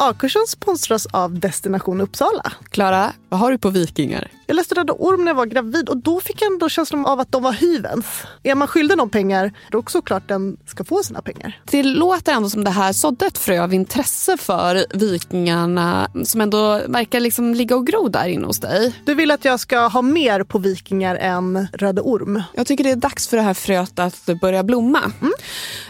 [0.00, 2.52] A-kursen sponsras av Destination Uppsala.
[2.70, 4.30] Klara, vad har du på Vikingar?
[4.46, 7.20] Jag läste Röda Orm när jag var gravid och då fick jag ändå känslan av
[7.20, 8.06] att de var hyvens.
[8.42, 11.60] Är man skyldig någon pengar, då är det såklart den ska få sina pengar.
[11.64, 16.80] Det låter ändå som det här sådde ett frö av intresse för Vikingarna som ändå
[16.88, 18.94] verkar liksom ligga och gro där inne hos dig.
[19.04, 22.42] Du vill att jag ska ha mer på Vikingar än Röda Orm?
[22.54, 25.12] Jag tycker det är dags för det här fröet att börja blomma.
[25.20, 25.32] Mm.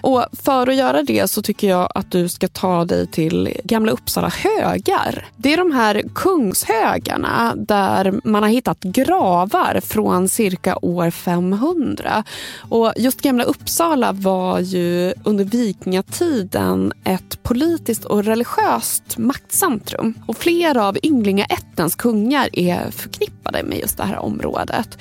[0.00, 3.92] Och för att göra det så tycker jag att du ska ta dig till Gamla
[3.98, 5.24] Uppsala högar.
[5.36, 12.24] Det är de här kungshögarna där man har hittat gravar från cirka år 500.
[12.68, 20.14] Och just Gamla Uppsala var ju under vikingatiden ett politiskt och religiöst maktcentrum.
[20.26, 24.98] Och flera av ynglingaättens kungar är förknippade med just det här området.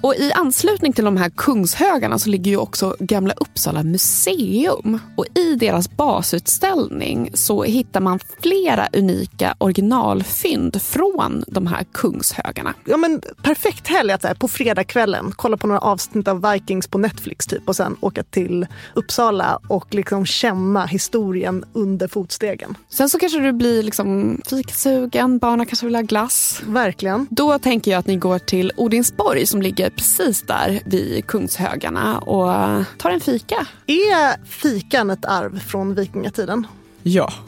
[0.00, 4.98] Och i anslutning till de här kungshögarna så ligger ju också Gamla Uppsala museum.
[5.16, 12.74] Och i deras basutställning så hittar man flera unika originalfynd från de här kungshögarna.
[12.84, 16.88] Ja, men perfekt helg att så här, på fredagskvällen kolla på några avsnitt av Vikings
[16.88, 22.76] på Netflix typ och sen åka till Uppsala och liksom känna historien under fotstegen.
[22.88, 26.62] Sen så kanske du blir liksom fikasugen, barnen kanske vill ha glass.
[26.66, 27.26] Verkligen.
[27.30, 32.84] Då tänker jag att ni går till Odinsborg som ligger precis där vid Kungshögarna och
[32.98, 33.66] tar en fika.
[33.86, 36.66] Är fikan ett arv från vikingatiden?
[37.02, 37.32] Ja.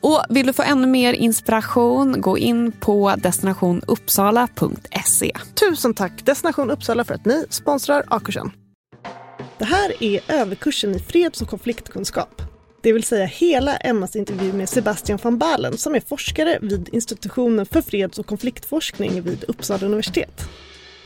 [0.00, 5.32] Och vill du få ännu mer inspiration, gå in på destinationuppsala.se.
[5.54, 8.50] Tusen tack Destination Uppsala för att ni sponsrar A-kursen.
[9.58, 12.42] Det här är överkursen i freds och konfliktkunskap.
[12.82, 17.66] Det vill säga hela Emmas intervju med Sebastian van Balen som är forskare vid institutionen
[17.66, 20.48] för freds och konfliktforskning vid Uppsala universitet.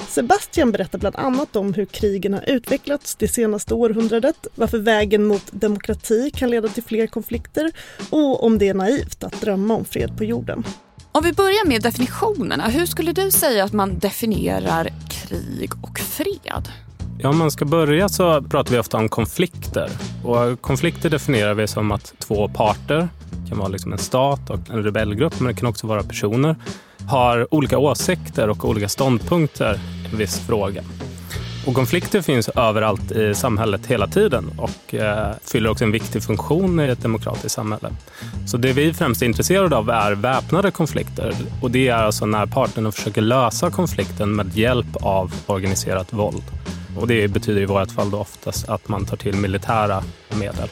[0.09, 5.45] Sebastian berättar bland annat om hur krigen har utvecklats det senaste århundradet, varför vägen mot
[5.51, 7.73] demokrati kan leda till fler konflikter
[8.11, 10.65] och om det är naivt att drömma om fred på jorden.
[11.13, 16.69] Om vi börjar med definitionerna, hur skulle du säga att man definierar krig och fred?
[17.19, 19.91] Ja, om man ska börja så pratar vi ofta om konflikter.
[20.25, 24.59] Och konflikter definierar vi som att två parter, det kan vara liksom en stat och
[24.71, 26.57] en rebellgrupp, men det kan också vara personer,
[27.09, 30.83] har olika åsikter och olika ståndpunkter i en viss fråga.
[31.67, 36.81] Och konflikter finns överallt i samhället hela tiden och eh, fyller också en viktig funktion
[36.81, 37.89] i ett demokratiskt samhälle.
[38.47, 42.47] Så det vi främst är intresserade av är väpnade konflikter och det är alltså när
[42.47, 46.45] parterna försöker lösa konflikten med hjälp av organiserat våld.
[46.99, 50.03] Och det betyder i vårt fall då oftast att man tar till militära
[50.41, 50.69] medel.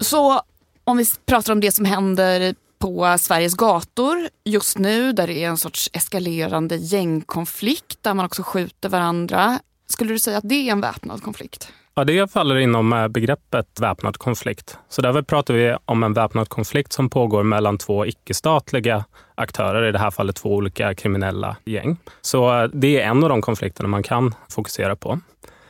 [0.00, 0.40] Så
[0.84, 5.48] om vi pratar om det som händer på Sveriges gator just nu där det är
[5.48, 9.58] en sorts eskalerande gängkonflikt där man också skjuter varandra.
[9.86, 11.72] Skulle du säga att det är en väpnad konflikt?
[11.94, 14.78] Ja, det faller inom eh, begreppet väpnad konflikt.
[14.88, 19.92] Så därför pratar vi om en väpnad konflikt som pågår mellan två icke-statliga aktörer, i
[19.92, 21.96] det här fallet två olika kriminella gäng.
[22.20, 25.20] Så eh, det är en av de konflikterna man kan fokusera på.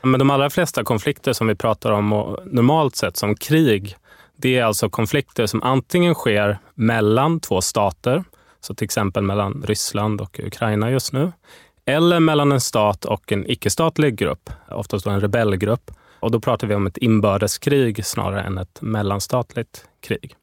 [0.02, 3.96] Men de allra flesta konflikter som vi pratar om normalt sett som krig,
[4.42, 8.24] det är alltså konflikter som antingen sker mellan två stater,
[8.60, 11.32] så till exempel mellan Ryssland och Ukraina just nu,
[11.84, 15.90] eller mellan en stat och en icke-statlig grupp, oftast en rebellgrupp,
[16.20, 20.34] Och då pratar vi om ett inbördeskrig snarare än ett mellanstatligt krig.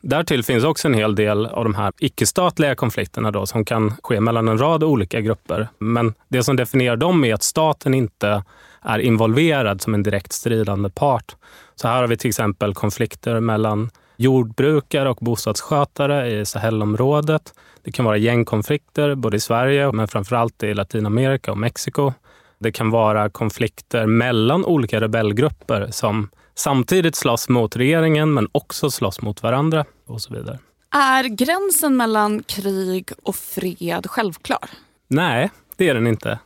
[0.00, 4.20] Därtill finns också en hel del av de här icke-statliga konflikterna då, som kan ske
[4.20, 5.68] mellan en rad olika grupper.
[5.78, 8.44] Men det som definierar dem är att staten inte
[8.82, 11.36] är involverad som en direkt stridande part.
[11.82, 17.54] Så här har vi till exempel konflikter mellan jordbrukare och bostadsskötare i Sahelområdet.
[17.82, 22.12] Det kan vara gängkonflikter både i Sverige men framförallt i Latinamerika och Mexiko.
[22.58, 29.22] Det kan vara konflikter mellan olika rebellgrupper som samtidigt slåss mot regeringen men också slåss
[29.22, 30.58] mot varandra och så vidare.
[30.90, 34.70] Är gränsen mellan krig och fred självklar?
[35.08, 36.38] Nej, det är den inte.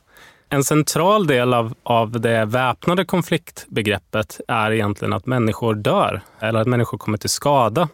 [0.49, 6.67] En central del av, av det väpnade konfliktbegreppet är egentligen att människor dör eller att
[6.67, 7.89] människor kommer till skada.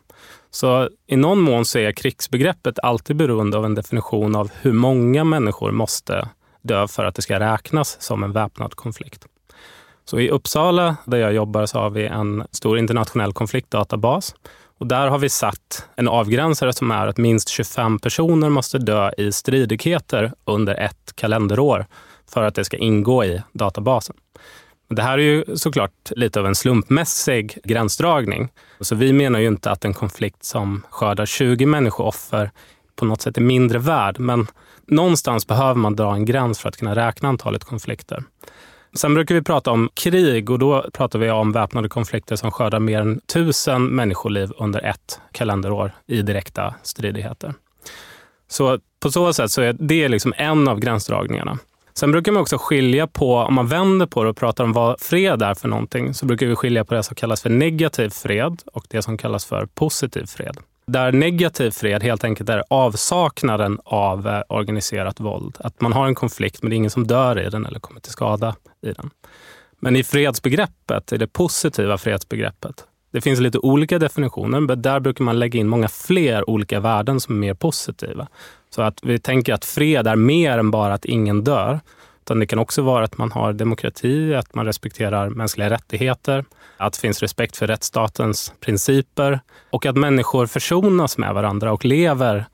[0.51, 5.23] Så i någon mån så är krigsbegreppet alltid beroende av en definition av hur många
[5.23, 6.29] människor måste
[6.61, 9.25] dö för att det ska räknas som en väpnad konflikt.
[10.05, 14.35] Så i Uppsala, där jag jobbar, så har vi en stor internationell konfliktdatabas.
[14.77, 19.11] Och där har vi satt en avgränsare som är att minst 25 personer måste dö
[19.17, 21.85] i stridigheter under ett kalenderår
[22.33, 24.15] för att det ska ingå i databasen.
[24.89, 28.50] Det här är ju såklart lite av en slumpmässig gränsdragning.
[28.80, 32.51] Så vi menar ju inte att en konflikt som skördar 20 människooffer
[32.95, 34.47] på något sätt är mindre värd, men
[34.88, 38.24] någonstans behöver man dra en gräns för att kunna räkna antalet konflikter.
[38.95, 42.79] Sen brukar vi prata om krig och då pratar vi om väpnade konflikter som skördar
[42.79, 47.53] mer än tusen människoliv under ett kalenderår i direkta stridigheter.
[48.47, 51.57] Så på så sätt så är det liksom en av gränsdragningarna.
[51.93, 54.99] Sen brukar man också skilja på, om man vänder på det och pratar om vad
[55.01, 58.61] fred är för någonting, så brukar vi skilja på det som kallas för negativ fred
[58.73, 60.57] och det som kallas för positiv fred.
[60.87, 65.57] Där negativ fred helt enkelt är avsaknaden av eh, organiserat våld.
[65.59, 68.01] Att man har en konflikt men det är ingen som dör i den eller kommer
[68.01, 69.09] till skada i den.
[69.79, 75.23] Men i fredsbegreppet, i det positiva fredsbegreppet, det finns lite olika definitioner, men där brukar
[75.23, 78.27] man lägga in många fler olika värden som är mer positiva.
[78.75, 81.79] Så att vi tänker att fred är mer än bara att ingen dör.
[82.21, 86.45] Utan det kan också vara att man har demokrati, att man respekterar mänskliga rättigheter,
[86.77, 89.39] att det finns respekt för rättsstatens principer
[89.71, 92.45] och att människor försonas med varandra och lever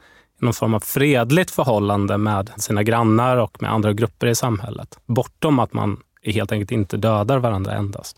[0.41, 4.99] i någon form av fredligt förhållande med sina grannar och med andra grupper i samhället.
[5.05, 8.17] Bortom att man helt enkelt inte dödar varandra endast.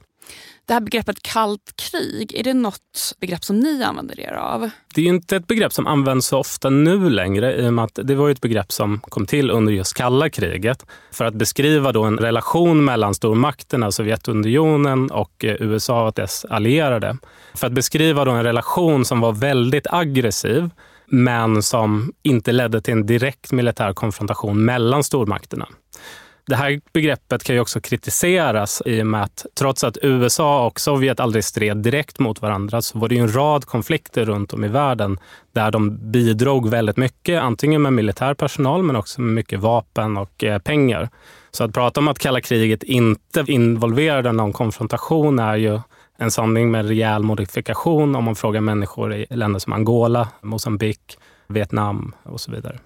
[0.65, 4.69] Det här begreppet kallt krig, är det något begrepp som ni använder er av?
[4.95, 7.99] Det är inte ett begrepp som används så ofta nu längre i och med att
[8.03, 12.03] det var ett begrepp som kom till under just kalla kriget för att beskriva då
[12.03, 17.17] en relation mellan stormakterna, Sovjetunionen och eh, USA och dess allierade.
[17.53, 20.69] För att beskriva då en relation som var väldigt aggressiv
[21.05, 25.67] men som inte ledde till en direkt militär konfrontation mellan stormakterna.
[26.51, 30.79] Det här begreppet kan ju också kritiseras i och med att trots att USA och
[30.79, 34.63] Sovjet aldrig stred direkt mot varandra så var det ju en rad konflikter runt om
[34.63, 35.19] i världen
[35.51, 40.43] där de bidrog väldigt mycket, antingen med militär personal men också med mycket vapen och
[40.43, 41.09] eh, pengar.
[41.51, 45.79] Så att prata om att kalla kriget inte involverade någon konfrontation är ju
[46.17, 52.15] en sanning med rejäl modifikation om man frågar människor i länder som Angola, Mosambik, Vietnam
[52.23, 52.79] och så vidare.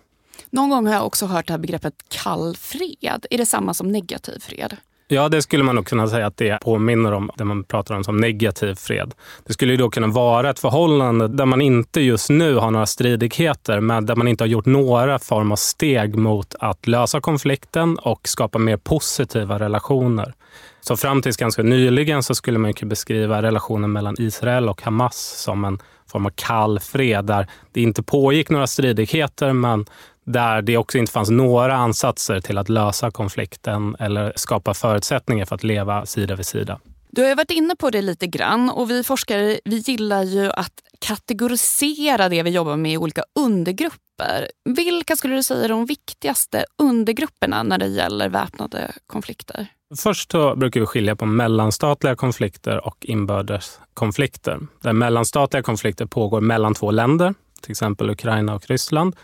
[0.50, 3.26] Någon gång har jag också hört det här begreppet kall fred.
[3.30, 4.78] Är det samma som negativ fred?
[5.08, 8.04] Ja, det skulle man nog kunna säga att det påminner om det man pratar om
[8.04, 9.14] som negativ fred.
[9.46, 12.86] Det skulle ju då kunna vara ett förhållande där man inte just nu har några
[12.86, 17.98] stridigheter, men där man inte har gjort några form av steg mot att lösa konflikten
[17.98, 20.34] och skapa mer positiva relationer.
[20.82, 25.42] Så fram tills ganska nyligen så skulle man kunna beskriva relationen mellan Israel och Hamas
[25.44, 25.80] som en
[26.12, 29.86] form av kall fred där det inte pågick några stridigheter men
[30.26, 35.56] där det också inte fanns några ansatser till att lösa konflikten eller skapa förutsättningar för
[35.56, 36.80] att leva sida vid sida.
[37.10, 40.74] Du har varit inne på det lite grann och vi forskare vi gillar ju att
[41.00, 44.48] kategorisera det vi jobbar med i olika undergrupper.
[44.66, 49.68] Vilka skulle du säga är de viktigaste undergrupperna när det gäller väpnade konflikter?
[49.98, 54.60] Först så brukar vi skilja på mellanstatliga konflikter och inbördeskonflikter.
[54.82, 59.16] Där mellanstatliga konflikter pågår mellan två länder, till exempel Ukraina och Ryssland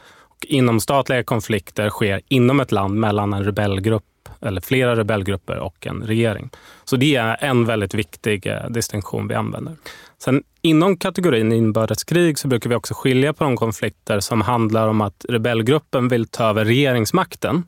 [0.46, 4.04] inomstatliga konflikter sker inom ett land mellan en rebellgrupp
[4.42, 6.50] eller flera rebellgrupper och en regering.
[6.84, 9.76] Så det är en väldigt viktig eh, distinktion vi använder.
[10.24, 15.02] Sen inom kategorin inbördeskrig så brukar vi också skilja på de konflikter som handlar om
[15.02, 17.64] att rebellgruppen vill ta över regeringsmakten,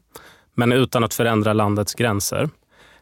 [0.56, 2.50] men utan att förändra landets gränser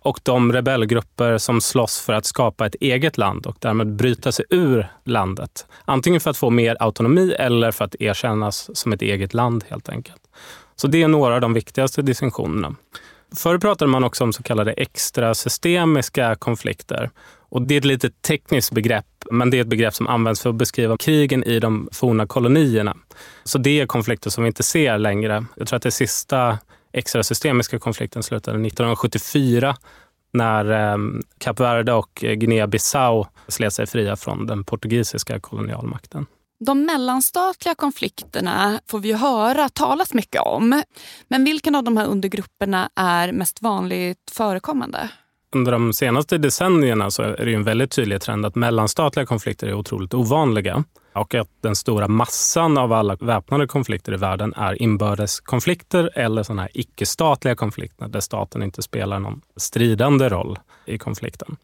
[0.03, 4.45] och de rebellgrupper som slåss för att skapa ett eget land och därmed bryta sig
[4.49, 5.65] ur landet.
[5.85, 9.89] Antingen för att få mer autonomi eller för att erkännas som ett eget land helt
[9.89, 10.21] enkelt.
[10.75, 12.75] Så det är några av de viktigaste distinktionerna.
[13.35, 17.09] Förr pratade man också om så kallade extrasystemiska konflikter.
[17.49, 20.49] Och det är ett lite tekniskt begrepp, men det är ett begrepp som används för
[20.49, 22.97] att beskriva krigen i de forna kolonierna.
[23.43, 25.45] Så det är konflikter som vi inte ser längre.
[25.55, 26.57] Jag tror att det sista
[26.93, 29.75] extrasystemiska konflikten slutade 1974
[30.33, 30.97] när eh,
[31.37, 36.25] Kap Verde och Guinea-Bissau slet sig fria från den portugisiska kolonialmakten.
[36.65, 40.83] De mellanstatliga konflikterna får vi höra talas mycket om.
[41.27, 45.09] Men vilken av de här undergrupperna är mest vanligt förekommande?
[45.55, 49.73] Under de senaste decennierna så är det en väldigt tydlig trend att mellanstatliga konflikter är
[49.73, 50.83] otroligt ovanliga
[51.13, 56.61] och att den stora massan av alla väpnade konflikter i världen är inbördeskonflikter eller sådana
[56.61, 61.57] här icke-statliga konflikter där staten inte spelar någon stridande roll i konflikten.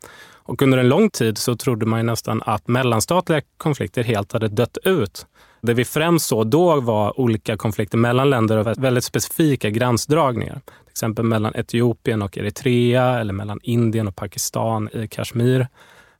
[0.47, 4.77] Och under en lång tid så trodde man nästan att mellanstatliga konflikter helt hade dött
[4.83, 5.25] ut.
[5.61, 10.61] Det vi främst såg då var olika konflikter mellan länder och väldigt specifika gränsdragningar.
[10.65, 15.67] Till exempel mellan Etiopien och Eritrea eller mellan Indien och Pakistan i Kashmir.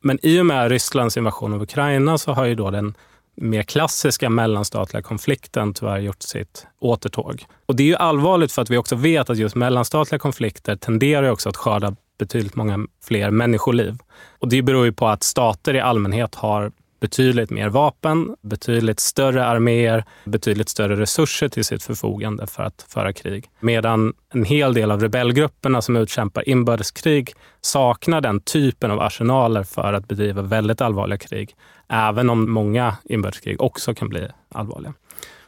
[0.02, 2.94] Men i och med Rysslands invasion av Ukraina så har ju då den
[3.42, 7.46] mer klassiska mellanstatliga konflikten tyvärr gjort sitt återtåg.
[7.66, 11.30] Och det är ju allvarligt för att vi också vet att just mellanstatliga konflikter tenderar
[11.30, 13.98] också att skörda betydligt många fler människoliv.
[14.40, 19.46] Och det beror ju på att stater i allmänhet har betydligt mer vapen, betydligt större
[19.46, 23.50] arméer, betydligt större resurser till sitt förfogande för att föra krig.
[23.60, 29.94] Medan en hel del av rebellgrupperna som utkämpar inbördeskrig saknar den typen av arsenaler för
[29.94, 31.56] att bedriva väldigt allvarliga krig.
[31.90, 34.94] Även om många inbördeskrig också kan bli allvarliga.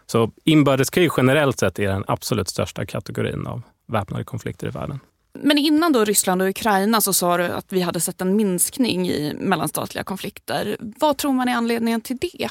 [0.06, 5.00] Så inbördeskrig generellt sett är den absolut största kategorin av väpnade konflikter i världen.
[5.42, 9.10] Men innan då Ryssland och Ukraina så sa du att vi hade sett en minskning
[9.10, 10.78] i mellanstatliga konflikter.
[10.80, 12.50] Vad tror man är anledningen till det?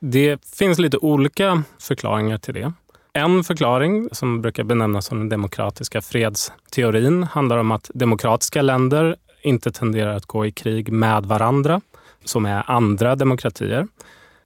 [0.00, 2.72] Det finns lite olika förklaringar till det.
[3.12, 9.72] En förklaring som brukar benämnas som den demokratiska fredsteorin handlar om att demokratiska länder inte
[9.72, 11.80] tenderar att gå i krig med varandra,
[12.24, 13.86] som är andra demokratier.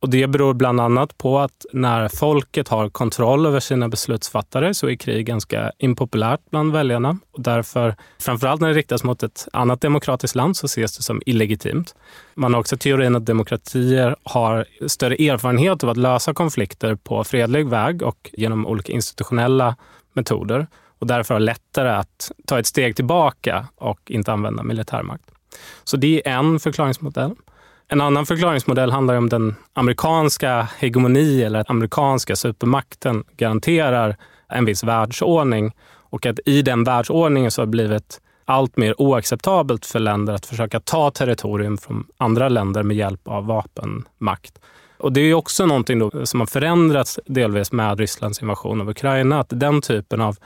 [0.00, 4.88] Och det beror bland annat på att när folket har kontroll över sina beslutsfattare så
[4.88, 7.18] är krig ganska impopulärt bland väljarna.
[7.32, 11.22] Och därför, framförallt när det riktas mot ett annat demokratiskt land, så ses det som
[11.26, 11.94] illegitimt.
[12.34, 17.68] Man har också teorin att demokratier har större erfarenhet av att lösa konflikter på fredlig
[17.68, 19.76] väg och genom olika institutionella
[20.12, 20.66] metoder
[20.98, 25.24] och därför har lättare att ta ett steg tillbaka och inte använda militärmakt.
[25.84, 27.34] Så det är en förklaringsmodell.
[27.92, 34.16] En annan förklaringsmodell handlar om den amerikanska hegemoni eller att amerikanska supermakten garanterar
[34.48, 39.86] en viss världsordning och att i den världsordningen så har det blivit allt mer oacceptabelt
[39.86, 44.58] för länder att försöka ta territorium från andra länder med hjälp av vapenmakt.
[44.98, 49.40] Och det är också någonting som har förändrats delvis med Rysslands invasion av Ukraina.
[49.40, 50.36] Att den typen av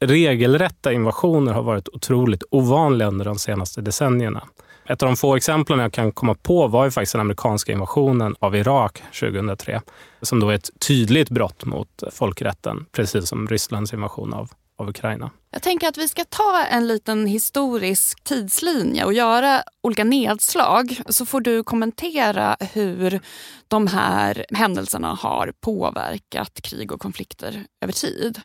[0.00, 4.42] regelrätta invasioner har varit otroligt ovanliga under de senaste decennierna.
[4.84, 8.36] Ett av de få exemplen jag kan komma på var ju faktiskt den amerikanska invasionen
[8.38, 9.80] av Irak 2003.
[10.22, 15.30] Som då är ett tydligt brott mot folkrätten, precis som Rysslands invasion av, av Ukraina.
[15.50, 21.00] Jag tänker att vi ska ta en liten historisk tidslinje och göra olika nedslag.
[21.08, 23.20] Så får du kommentera hur
[23.68, 28.40] de här händelserna har påverkat krig och konflikter över tid.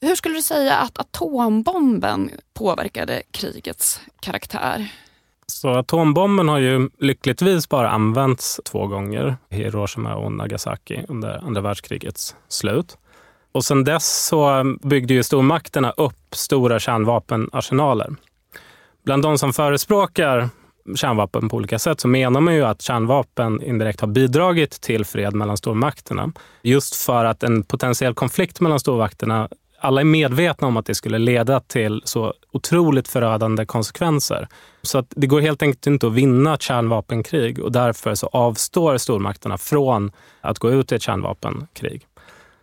[0.00, 4.90] Hur skulle du säga att atombomben påverkade krigets karaktär?
[5.46, 12.36] Så atombomben har ju lyckligtvis bara använts två gånger, Hiroshima och Nagasaki under andra världskrigets
[12.48, 12.98] slut.
[13.52, 18.10] Och sen dess så byggde ju stormakterna upp stora kärnvapenarsenaler.
[19.04, 20.48] Bland de som förespråkar
[20.96, 25.34] kärnvapen på olika sätt så menar man ju att kärnvapen indirekt har bidragit till fred
[25.34, 26.32] mellan stormakterna.
[26.62, 29.48] Just för att en potentiell konflikt mellan stormakterna
[29.84, 34.48] alla är medvetna om att det skulle leda till så otroligt förödande konsekvenser.
[34.82, 38.98] Så att det går helt enkelt inte att vinna ett kärnvapenkrig och därför så avstår
[38.98, 42.06] stormakterna från att gå ut i ett kärnvapenkrig.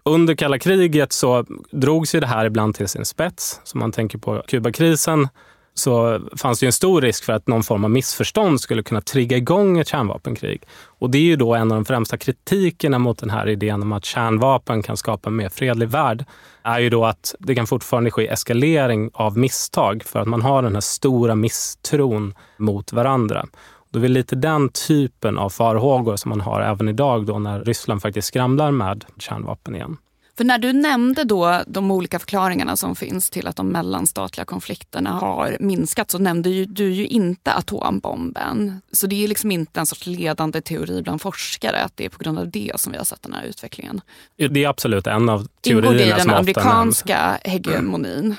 [0.04, 3.62] Under kalla kriget så drogs ju det här ibland till sin spets.
[3.63, 5.28] Så man tänker på Kubakrisen
[5.74, 9.38] så fanns det en stor risk för att någon form av missförstånd skulle kunna trigga
[9.38, 10.63] igång ett kärnvapenkrig.
[11.00, 13.92] Och det är ju då en av de främsta kritikerna mot den här idén om
[13.92, 16.25] att kärnvapen kan skapa en mer fredlig värld,
[16.63, 20.62] är ju då att det kan fortfarande ske eskalering av misstag för att man har
[20.62, 23.46] den här stora misstron mot varandra.
[23.90, 27.63] Då är det lite den typen av farhågor som man har även idag då när
[27.63, 29.98] Ryssland faktiskt skramlar med kärnvapen igen.
[30.38, 35.10] För när du nämnde då de olika förklaringarna som finns till att de mellanstatliga konflikterna
[35.10, 38.82] har minskat så nämnde ju, du ju inte atombomben.
[38.92, 42.24] Så det är liksom inte en sorts ledande teori bland forskare att det är på
[42.24, 44.02] grund av det som vi har sett den här utvecklingen.
[44.38, 48.36] Det är absolut en av teorierna Ingår i den amerikanska hegemonin?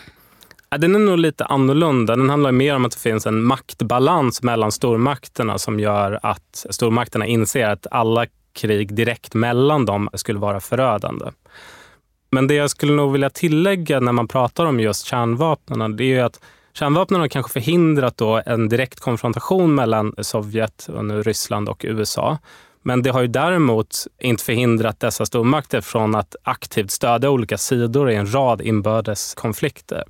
[0.79, 2.17] Den är nog lite annorlunda.
[2.17, 7.27] Den handlar mer om att det finns en maktbalans mellan stormakterna som gör att stormakterna
[7.27, 11.27] inser att alla krig direkt mellan dem skulle vara förödande.
[12.35, 16.25] Men det jag skulle nog vilja tillägga när man pratar om just kärnvapnen, det är
[16.25, 16.41] att
[16.73, 22.39] kärnvapnen har kanske förhindrat då en direkt konfrontation mellan Sovjet, och nu Ryssland och USA.
[22.83, 28.11] Men det har ju däremot inte förhindrat dessa stormakter från att aktivt stödja olika sidor
[28.11, 30.05] i en rad inbördes konflikter.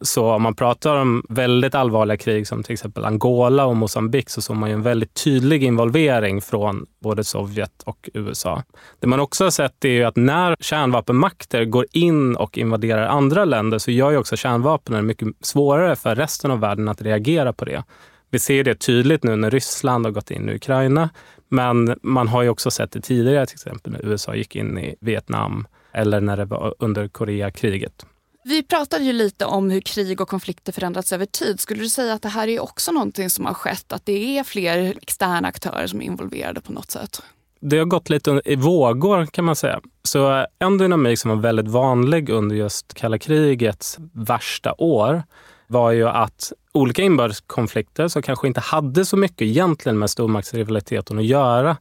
[0.00, 4.42] Så om man pratar om väldigt allvarliga krig som till exempel Angola och Mosambik så
[4.42, 8.62] såg man ju en väldigt tydlig involvering från både Sovjet och USA.
[9.00, 13.78] Det man också har sett är att när kärnvapenmakter går in och invaderar andra länder
[13.78, 17.84] så gör ju också kärnvapnen mycket svårare för resten av världen att reagera på det.
[18.30, 21.10] Vi ser det tydligt nu när Ryssland har gått in i Ukraina.
[21.48, 24.96] Men man har ju också sett det tidigare, till exempel när USA gick in i
[25.00, 28.06] Vietnam eller när det var under Koreakriget.
[28.48, 31.60] Vi pratade ju lite om hur krig och konflikter förändrats över tid.
[31.60, 33.92] Skulle du säga att det här är också någonting som har skett?
[33.92, 37.22] Att det är fler externa aktörer som är involverade på något sätt?
[37.60, 39.80] Det har gått lite i vågor kan man säga.
[40.02, 45.22] Så en dynamik som var väldigt vanlig under just kalla krigets värsta år
[45.66, 51.24] var ju att olika inbördeskonflikter som kanske inte hade så mycket egentligen med stormaktsrivaliteten att
[51.24, 51.76] göra,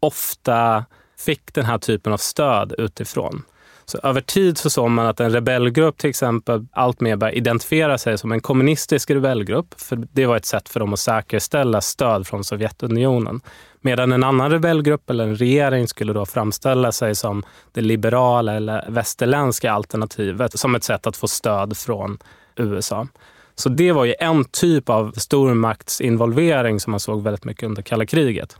[0.00, 0.84] ofta
[1.18, 3.42] fick den här typen av stöd utifrån.
[3.90, 8.18] Så över tid så såg man att en rebellgrupp till exempel alltmer började identifiera sig
[8.18, 9.80] som en kommunistisk rebellgrupp.
[9.80, 13.40] För det var ett sätt för dem att säkerställa stöd från Sovjetunionen.
[13.80, 17.42] Medan en annan rebellgrupp eller en regering skulle då framställa sig som
[17.72, 22.18] det liberala eller västerländska alternativet som ett sätt att få stöd från
[22.56, 23.06] USA.
[23.54, 28.06] Så det var ju en typ av stormaktsinvolvering som man såg väldigt mycket under kalla
[28.06, 28.56] kriget.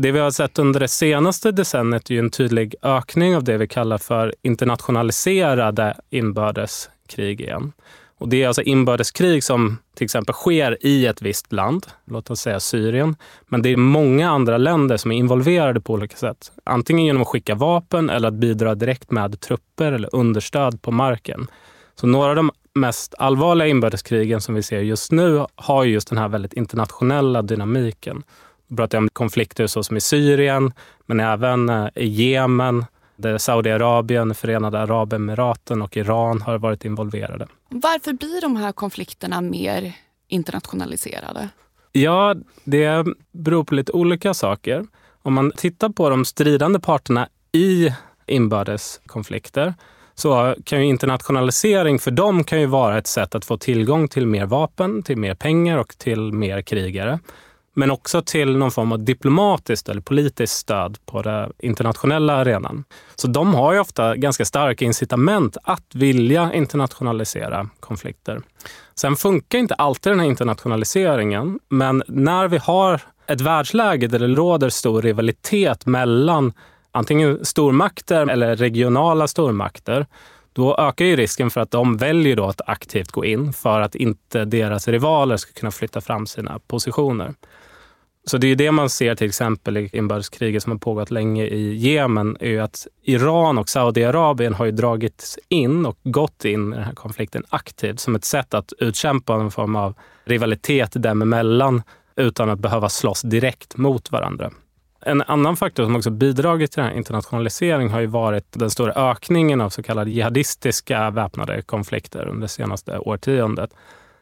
[0.00, 3.56] Det vi har sett under det senaste decenniet är ju en tydlig ökning av det
[3.58, 7.72] vi kallar för internationaliserade inbördeskrig igen.
[8.18, 12.40] Och det är alltså inbördeskrig som till exempel sker i ett visst land, låt oss
[12.40, 13.16] säga Syrien.
[13.46, 16.52] Men det är många andra länder som är involverade på olika sätt.
[16.64, 21.46] Antingen genom att skicka vapen eller att bidra direkt med trupper eller understöd på marken.
[21.94, 26.18] Så några av de mest allvarliga inbördeskrigen som vi ser just nu har just den
[26.18, 28.22] här väldigt internationella dynamiken.
[28.76, 30.72] Pratar om konflikter så som i Syrien,
[31.06, 32.84] men även eh, i Jemen,
[33.16, 37.46] där Saudiarabien, Förenade Arabemiraten och Iran har varit involverade.
[37.68, 39.92] Varför blir de här konflikterna mer
[40.28, 41.48] internationaliserade?
[41.92, 44.86] Ja, det beror på lite olika saker.
[45.22, 47.92] Om man tittar på de stridande parterna i
[48.26, 49.74] inbördeskonflikter
[50.14, 54.26] så kan ju internationalisering för dem kan ju vara ett sätt att få tillgång till
[54.26, 57.18] mer vapen, till mer pengar och till mer krigare.
[57.78, 62.84] Men också till någon form av diplomatiskt eller politiskt stöd på den internationella arenan.
[63.16, 68.40] Så de har ju ofta ganska starka incitament att vilja internationalisera konflikter.
[68.94, 74.28] Sen funkar inte alltid den här internationaliseringen, men när vi har ett världsläge där det
[74.28, 76.52] råder stor rivalitet mellan
[76.92, 80.06] antingen stormakter eller regionala stormakter,
[80.52, 83.94] då ökar ju risken för att de väljer då att aktivt gå in för att
[83.94, 87.34] inte deras rivaler ska kunna flytta fram sina positioner.
[88.28, 91.74] Så det är det man ser till exempel i inbördeskriget som har pågått länge i
[91.74, 96.76] Jemen, är ju att Iran och Saudiarabien har ju dragits in och gått in i
[96.76, 101.82] den här konflikten aktivt som ett sätt att utkämpa en form av rivalitet dem emellan
[102.16, 104.50] utan att behöva slåss direkt mot varandra.
[105.00, 109.10] En annan faktor som också bidragit till den här internationaliseringen har ju varit den stora
[109.10, 113.70] ökningen av så kallade jihadistiska väpnade konflikter under det senaste årtiondet.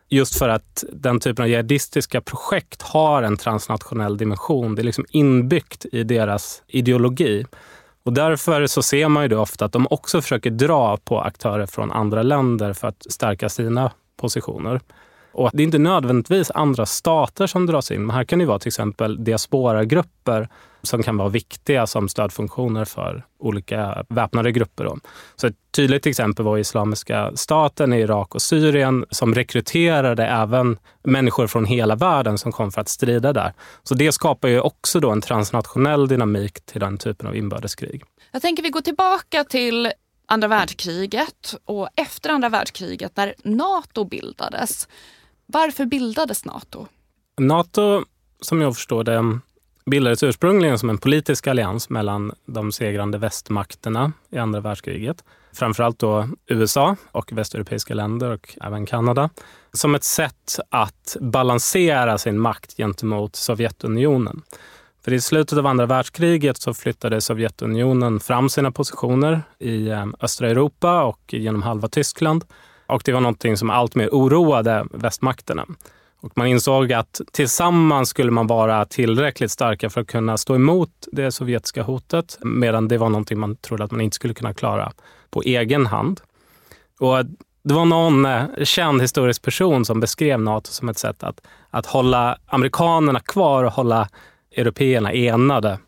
[0.09, 4.75] Just för att den typen av jihadistiska projekt har en transnationell dimension.
[4.75, 7.47] Det är liksom inbyggt i deras ideologi.
[8.05, 11.67] Och därför så ser man ju det ofta att de också försöker dra på aktörer
[11.67, 14.81] från andra länder för att stärka sina positioner.
[15.37, 18.59] Och det är inte nödvändigtvis andra stater som dras in, men här kan det vara
[18.59, 20.49] till exempel diasporagrupper
[20.83, 24.85] som kan vara viktiga som stödfunktioner för olika väpnade grupper.
[24.85, 24.99] Då.
[25.37, 31.47] Så ett tydligt exempel var Islamiska staten i Irak och Syrien som rekryterade även människor
[31.47, 33.53] från hela världen som kom för att strida där.
[33.83, 38.03] Så det skapar ju också då en transnationell dynamik till den typen av inbördeskrig.
[38.33, 39.93] Jag tänker vi går tillbaka till
[40.27, 44.89] andra världskriget och efter andra världskriget när Nato bildades.
[45.47, 46.87] Varför bildades Nato?
[47.41, 48.05] Nato,
[48.41, 49.39] som jag förstår det,
[49.91, 55.25] bildades ursprungligen som en politisk allians mellan de segrande västmakterna i andra världskriget.
[55.53, 59.31] Framförallt då USA och västeuropeiska länder och även Kanada.
[59.73, 64.43] Som ett sätt att balansera sin makt gentemot Sovjetunionen.
[65.05, 70.51] För i slutet av andra världskriget så flyttade Sovjetunionen fram sina positioner i eh, östra
[70.51, 72.45] Europa och genom halva Tyskland.
[72.87, 75.67] Och det var någonting som allt mer oroade västmakterna.
[76.21, 80.91] Och man insåg att tillsammans skulle man vara tillräckligt starka för att kunna stå emot
[81.13, 84.93] det sovjetiska hotet, medan det var någonting man trodde att man inte skulle kunna klara
[85.31, 86.21] på egen hand.
[87.01, 87.25] Och
[87.65, 91.87] det var någon eh, känd historisk person som beskrev Nato som ett sätt att, att
[91.87, 94.09] hålla amerikanerna kvar och hålla
[94.57, 95.79] européerna enade.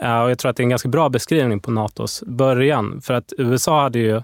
[0.00, 3.00] Eh, och jag tror att det är en ganska bra beskrivning på Natos början.
[3.00, 4.22] För att USA hade ju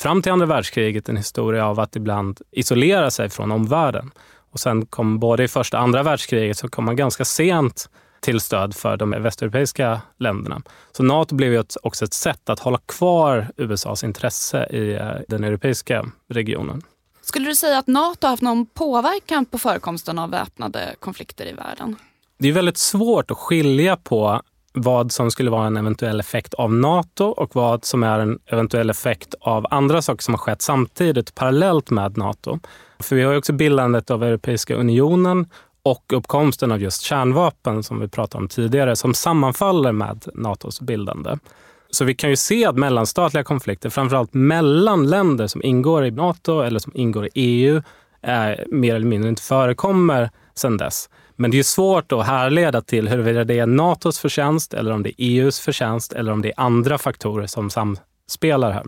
[0.00, 4.10] fram till andra världskriget en historia av att ibland isolera sig från omvärlden.
[4.52, 8.40] Och sen kom både i första och andra världskriget så kom man ganska sent till
[8.40, 10.62] stöd för de västeuropeiska länderna.
[10.92, 15.44] Så Nato blev ju också ett sätt att hålla kvar USAs intresse i eh, den
[15.44, 16.82] europeiska regionen.
[17.22, 21.52] Skulle du säga att Nato har haft någon påverkan på förekomsten av väpnade konflikter i
[21.52, 21.96] världen?
[22.38, 26.74] Det är väldigt svårt att skilja på vad som skulle vara en eventuell effekt av
[26.74, 31.34] Nato och vad som är en eventuell effekt av andra saker som har skett samtidigt
[31.34, 32.58] parallellt med Nato.
[32.98, 35.46] För vi har ju också bildandet av Europeiska unionen
[35.82, 41.36] och uppkomsten av just kärnvapen som vi pratade om tidigare som sammanfaller med Natos bildande.
[41.90, 46.60] Så vi kan ju se att mellanstatliga konflikter, framförallt mellan länder som ingår i Nato
[46.60, 47.82] eller som ingår i EU,
[48.22, 51.08] är, mer eller mindre inte förekommer sedan dess.
[51.40, 55.08] Men det är svårt att härleda till huruvida det är Natos förtjänst eller om det
[55.08, 58.86] är EUs förtjänst eller om det är andra faktorer som samspelar här.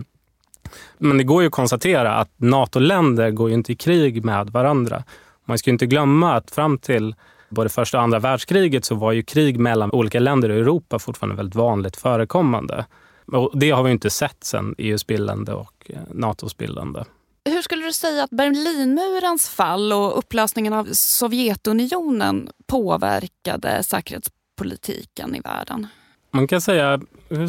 [0.99, 5.05] Men det går ju att konstatera att NATO-länder går ju inte i krig med varandra.
[5.45, 7.15] Man ska inte glömma att fram till
[7.49, 11.37] både första och andra världskriget så var ju krig mellan olika länder i Europa fortfarande
[11.37, 12.87] väldigt vanligt förekommande.
[13.27, 17.01] Och det har vi inte sett sedan EUs bildande och eh, Natos bildande.
[17.45, 25.87] Hur skulle du säga att Berlinmurens fall och upplösningen av Sovjetunionen påverkade säkerhetspolitiken i världen?
[26.31, 27.01] Man kan säga,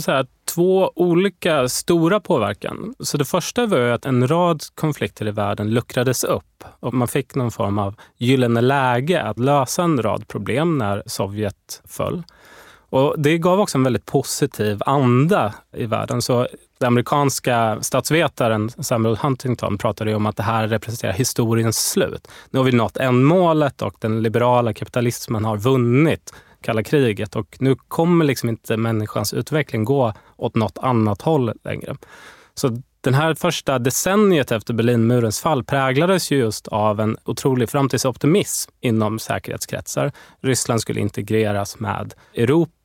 [0.03, 2.95] säga två olika stora påverkan.
[2.99, 7.35] Så det första var att en rad konflikter i världen luckrades upp och man fick
[7.35, 12.23] någon form av gyllene läge att lösa en rad problem när Sovjet föll.
[12.93, 16.21] Och det gav också en väldigt positiv anda i världen.
[16.21, 22.27] Så den amerikanska statsvetaren Samuel Huntington pratade om att det här representerar historiens slut.
[22.49, 27.75] Nu har vi nått målet och den liberala kapitalismen har vunnit kalla kriget och nu
[27.75, 31.95] kommer liksom inte människans utveckling gå åt något annat håll längre.
[32.53, 38.71] Så den här första decenniet efter Berlinmurens fall präglades ju just av en otrolig framtidsoptimism
[38.81, 40.11] inom säkerhetskretsar.
[40.41, 42.82] Ryssland skulle integreras med Europa,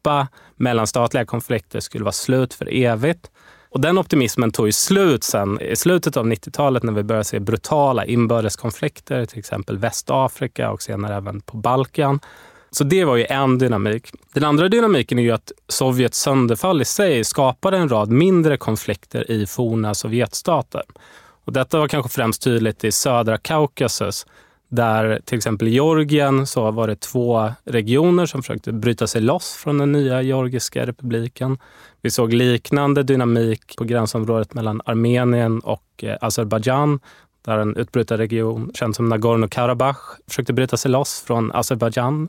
[0.56, 3.30] mellanstatliga konflikter skulle vara slut för evigt.
[3.70, 7.40] Och den optimismen tog ju slut sen i slutet av 90-talet när vi började se
[7.40, 12.20] brutala inbördeskonflikter, till exempel Västafrika och senare även på Balkan.
[12.70, 14.10] Så det var ju en dynamik.
[14.34, 19.30] Den andra dynamiken är ju att Sovjets sönderfall i sig skapade en rad mindre konflikter
[19.30, 20.82] i forna Sovjetstater.
[21.44, 24.26] Och detta var kanske främst tydligt i södra Kaukasus
[24.68, 29.52] där till exempel i Georgien så var det två regioner som försökte bryta sig loss
[29.52, 31.58] från den nya georgiska republiken.
[32.02, 37.00] Vi såg liknande dynamik på gränsområdet mellan Armenien och eh, Azerbajdzjan
[37.44, 39.96] där en utbrytarregion känd som Nagorno-Karabach
[40.28, 42.28] försökte bryta sig loss från Azerbajdzjan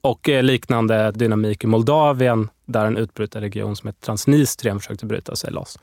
[0.00, 5.52] och eh, liknande dynamik i Moldavien där en utbrytarregion som heter Transnistrien försökte bryta sig
[5.52, 5.78] loss.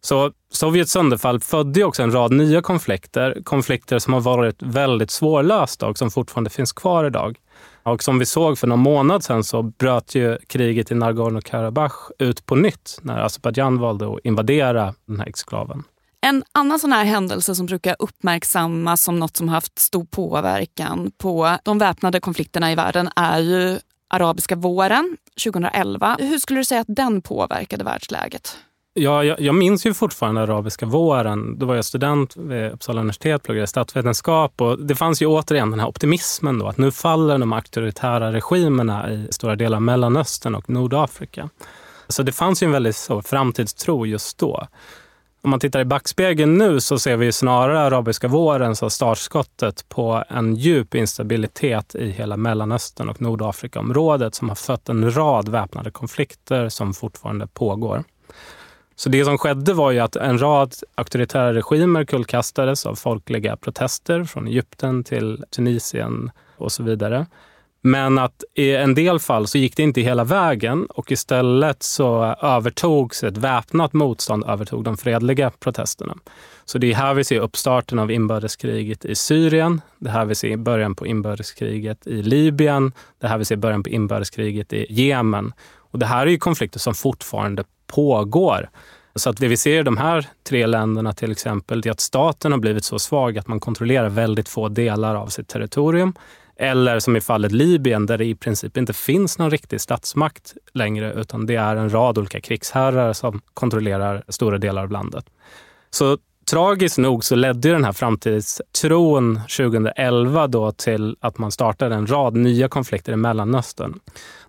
[0.00, 3.38] Så Sovjets sönderfall födde också en rad nya konflikter.
[3.44, 7.38] Konflikter som har varit väldigt svårlösta och som fortfarande finns kvar idag.
[7.82, 12.46] Och som vi såg för någon månad sedan så bröt ju kriget i Nagorno-Karabach ut
[12.46, 15.82] på nytt när Azerbajdzjan valde att invadera den här exklaven.
[16.24, 21.58] En annan sån här händelse som brukar uppmärksammas som något som haft stor påverkan på
[21.64, 23.78] de väpnade konflikterna i världen är ju
[24.10, 26.16] arabiska våren 2011.
[26.20, 28.56] Hur skulle du säga att den påverkade världsläget?
[28.94, 31.58] Ja, jag, jag, minns ju fortfarande arabiska våren.
[31.58, 35.80] Då var jag student vid Uppsala universitet, pluggade statsvetenskap och det fanns ju återigen den
[35.80, 40.70] här optimismen då att nu faller de auktoritära regimerna i stora delar av Mellanöstern och
[40.70, 41.48] Nordafrika.
[42.08, 44.66] Så det fanns ju en väldigt så, framtidstro just då.
[45.44, 50.24] Om man tittar i backspegeln nu så ser vi snarare arabiska våren som startskottet på
[50.28, 56.68] en djup instabilitet i hela Mellanöstern och Nordafrikaområdet som har fött en rad väpnade konflikter
[56.68, 58.04] som fortfarande pågår.
[58.96, 64.24] Så det som skedde var ju att en rad auktoritära regimer kullkastades av folkliga protester
[64.24, 67.26] från Egypten till Tunisien och så vidare.
[67.86, 72.24] Men att i en del fall så gick det inte hela vägen och istället så
[72.42, 76.14] övertogs ett väpnat motstånd övertog de fredliga protesterna.
[76.64, 79.80] Så det är här vi ser uppstarten av inbördeskriget i Syrien.
[79.98, 82.92] Det är här vi ser början på inbördeskriget i Libyen.
[83.20, 85.52] Det är här vi ser början på inbördeskriget i Jemen.
[85.76, 88.68] Och det här är ju konflikter som fortfarande pågår.
[89.14, 92.52] Så att det vi ser i de här tre länderna till exempel, är att staten
[92.52, 96.14] har blivit så svag att man kontrollerar väldigt få delar av sitt territorium.
[96.56, 101.12] Eller som i fallet Libyen där det i princip inte finns någon riktig statsmakt längre
[101.12, 105.24] utan det är en rad olika krigsherrar som kontrollerar stora delar av landet.
[105.90, 106.18] Så
[106.50, 112.36] tragiskt nog så ledde den här framtidstron 2011 då till att man startade en rad
[112.36, 114.00] nya konflikter i Mellanöstern.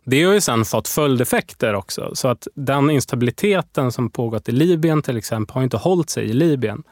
[0.03, 2.11] Det har ju sen fått följdeffekter också.
[2.13, 6.33] Så att den instabiliteten som pågått i Libyen till exempel har inte hållit sig i
[6.33, 6.83] Libyen.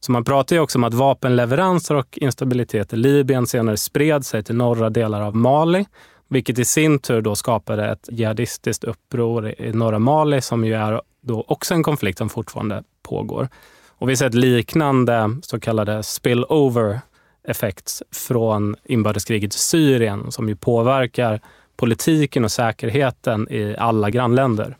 [0.00, 4.44] Så man pratar ju också om att vapenleveranser och instabilitet i Libyen senare spred sig
[4.44, 5.86] till norra delar av Mali,
[6.28, 11.00] vilket i sin tur då skapade ett jihadistiskt uppror i norra Mali som ju är
[11.22, 13.48] då också en konflikt som fortfarande pågår.
[13.88, 17.00] Och vi har sett liknande så kallade spillover
[17.48, 21.40] effects från inbördeskriget i Syrien som ju påverkar
[21.76, 24.76] politiken och säkerheten i alla grannländer.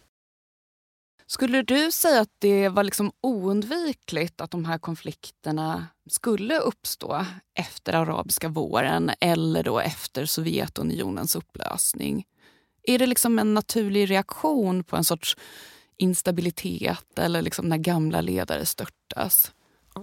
[1.33, 7.93] Skulle du säga att det var liksom oundvikligt att de här konflikterna skulle uppstå efter
[7.93, 12.25] arabiska våren eller då efter Sovjetunionens upplösning?
[12.83, 15.37] Är det liksom en naturlig reaktion på en sorts
[15.97, 19.53] instabilitet eller liksom när gamla ledare störtas?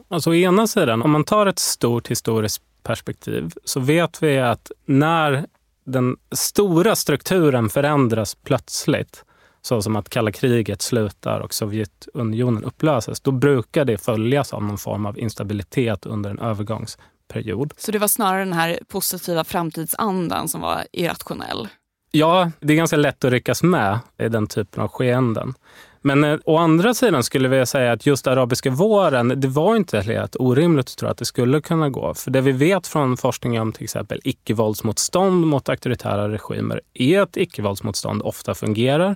[0.08, 4.72] Alltså å ena sidan, om man tar ett stort historiskt perspektiv så vet vi att
[4.86, 5.48] när
[5.84, 9.24] den stora strukturen förändras plötsligt
[9.68, 14.78] så som att kalla kriget slutar och Sovjetunionen upplöses, då brukar det följas av någon
[14.78, 17.74] form av instabilitet under en övergångsperiod.
[17.78, 21.68] Så det var snarare den här positiva framtidsandan som var irrationell?
[22.12, 25.54] Ja, det är ganska lätt att ryckas med i den typen av skeenden.
[26.02, 30.00] Men eh, å andra sidan skulle vi säga att just arabiska våren, det var inte
[30.00, 32.14] helt orimligt att tro att det skulle kunna gå.
[32.14, 37.38] För det vi vet från forskning om till exempel icke-våldsmotstånd mot auktoritära regimer är att
[37.38, 39.16] icke-våldsmotstånd ofta fungerar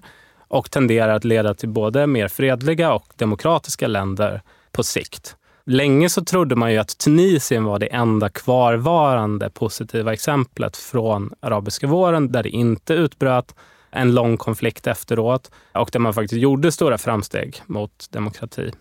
[0.51, 5.35] och tenderar att leda till både mer fredliga och demokratiska länder på sikt.
[5.65, 11.87] Länge så trodde man ju att Tunisien var det enda kvarvarande positiva exemplet från arabiska
[11.87, 13.55] våren där det inte utbröt
[13.91, 18.71] en lång konflikt efteråt och där man faktiskt gjorde stora framsteg mot demokrati.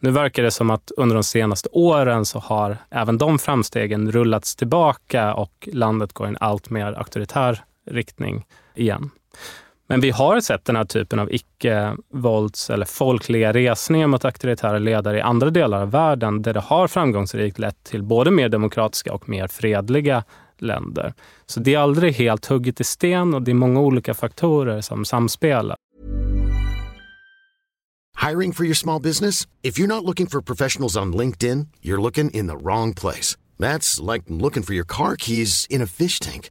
[0.00, 4.56] Nu verkar det som att under de senaste åren så har även de framstegen rullats
[4.56, 9.10] tillbaka och landet går i en allt mer auktoritär riktning igen.
[9.88, 15.18] Men vi har sett den här typen av icke-vålds eller folkliga resningar mot auktoritära ledare
[15.18, 19.28] i andra delar av världen där det har framgångsrikt lett till både mer demokratiska och
[19.28, 20.24] mer fredliga
[20.58, 21.14] länder.
[21.46, 25.04] Så det är aldrig helt hugget i sten och det är många olika faktorer som
[25.04, 25.76] samspelar.
[28.28, 29.48] Hiring for your small business?
[29.62, 33.38] If you're not looking for professionals on LinkedIn, you're looking in the wrong place.
[33.58, 36.50] That's like looking for your car keys in a fish tank.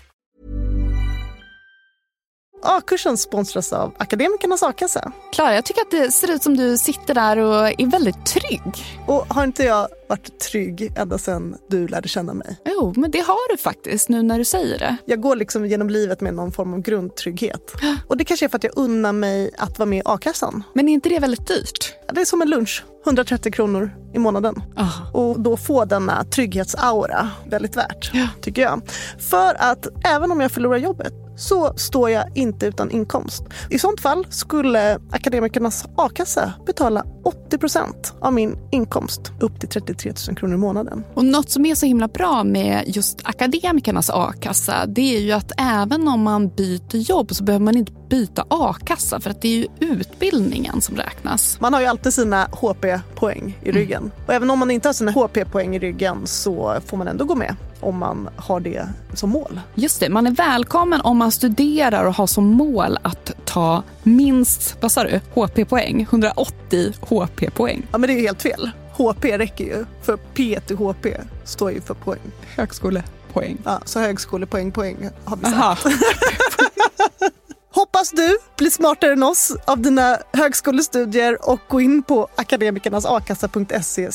[2.63, 5.11] A-kursen sponsras av Akademikernas a-kassa.
[5.31, 8.61] Klara, jag tycker att det ser ut som du sitter där och är väldigt trygg.
[9.07, 12.57] Och har inte jag varit trygg ända sedan du lärde känna mig?
[12.65, 14.97] Jo, men det har du faktiskt nu när du säger det.
[15.05, 17.71] Jag går liksom genom livet med någon form av grundtrygghet.
[18.07, 20.63] Och det kanske är för att jag unnar mig att vara med i a-kassan.
[20.73, 21.93] Men är inte det väldigt dyrt?
[22.13, 22.83] Det är som en lunch.
[23.05, 24.55] 130 kronor i månaden.
[24.77, 25.15] Oh.
[25.15, 28.27] Och då få denna trygghetsaura väldigt värt, ja.
[28.41, 28.81] tycker jag.
[29.19, 33.43] För att även om jag förlorar jobbet så står jag inte utan inkomst.
[33.69, 37.03] I sånt fall skulle Akademikernas a-kassa betala
[37.51, 37.83] 80%
[38.21, 41.03] av min inkomst upp till 33 000 kronor i månaden.
[41.13, 45.51] Och något som är så himla bra med just akademikernas a-kassa det är ju att
[45.57, 49.57] även om man byter jobb så behöver man inte byta a-kassa för att det är
[49.57, 51.57] ju utbildningen som räknas.
[51.59, 54.01] Man har ju alltid sina HP-poäng i ryggen.
[54.01, 54.11] Mm.
[54.27, 57.35] Och även om man inte har sina HP-poäng i ryggen så får man ändå gå
[57.35, 59.59] med om man har det som mål.
[59.75, 64.77] Just det, man är välkommen om man studerar och har som mål att ta minst,
[64.81, 66.01] vad sa du, HP-poäng?
[66.01, 67.87] 180 HP-poäng.
[67.91, 68.71] Ja men det är helt fel.
[68.93, 71.05] HP räcker ju, för P till HP
[71.43, 72.31] står ju för poäng.
[72.55, 73.57] Högskolepoäng.
[73.65, 75.85] Ja, så högskolepoäng, poäng har vi sagt.
[77.73, 84.09] Hoppas du blir smartare än oss av dina högskolestudier och gå in på akademikernasakassa.se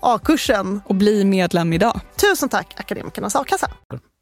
[0.00, 0.80] a-kursen.
[0.86, 2.00] Och bli medlem idag.
[2.16, 3.70] Tusen tack Akademikernas a-kassa.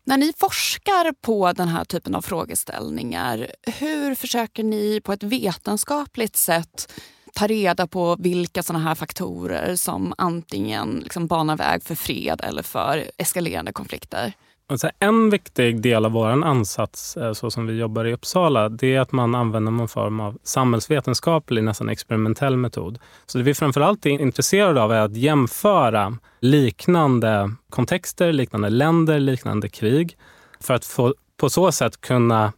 [0.06, 3.46] När ni forskar på den här typen av frågeställningar,
[3.78, 6.92] hur försöker ni på ett vetenskapligt sätt
[7.34, 12.62] ta reda på vilka såna här faktorer som antingen liksom banar väg för fred eller
[12.62, 14.32] för eskalerande konflikter?
[14.72, 18.94] Alltså en viktig del av vår ansats, eh, så som vi jobbar i Uppsala, det
[18.94, 22.98] är att man använder någon form av samhällsvetenskaplig, nästan experimentell metod.
[23.26, 29.68] Så det vi framförallt är intresserade av är att jämföra liknande kontexter, liknande länder, liknande
[29.68, 30.16] krig
[30.60, 32.52] för att få, på så sätt kunna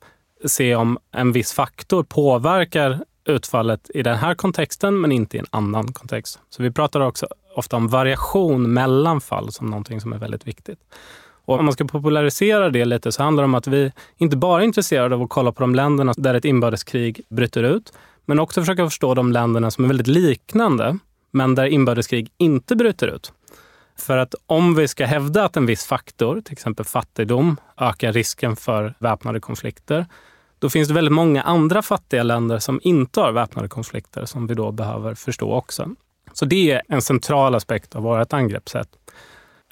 [0.45, 5.47] se om en viss faktor påverkar utfallet i den här kontexten men inte i en
[5.51, 6.39] annan kontext.
[6.51, 10.79] Så vi pratar också ofta om variation mellan fall som någonting som är väldigt viktigt.
[11.45, 14.61] Och om man ska popularisera det lite så handlar det om att vi inte bara
[14.63, 17.93] är intresserade av att kolla på de länderna där ett inbördeskrig bryter ut,
[18.25, 20.99] men också försöka förstå de länderna som är väldigt liknande,
[21.31, 23.33] men där inbördeskrig inte bryter ut.
[23.99, 28.57] För att om vi ska hävda att en viss faktor, till exempel fattigdom, ökar risken
[28.57, 30.07] för väpnade konflikter,
[30.59, 34.55] då finns det väldigt många andra fattiga länder som inte har väpnade konflikter som vi
[34.55, 35.91] då behöver förstå också.
[36.33, 38.89] Så det är en central aspekt av vårt angreppssätt.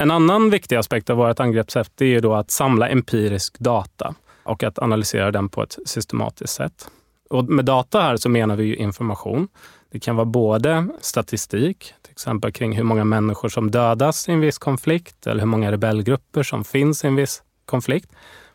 [0.02, 4.62] En annan viktig aspekt av vårt angreppssätt är ju då att samla empirisk data och
[4.62, 6.88] att analysera den på ett systematiskt sätt.
[7.30, 9.48] Och med data här så menar vi information.
[9.92, 14.40] Det kan vara både statistik, till exempel kring hur många människor som dödas i en
[14.40, 18.12] viss konflikt eller hur många rebellgrupper som finns i en viss konflikt.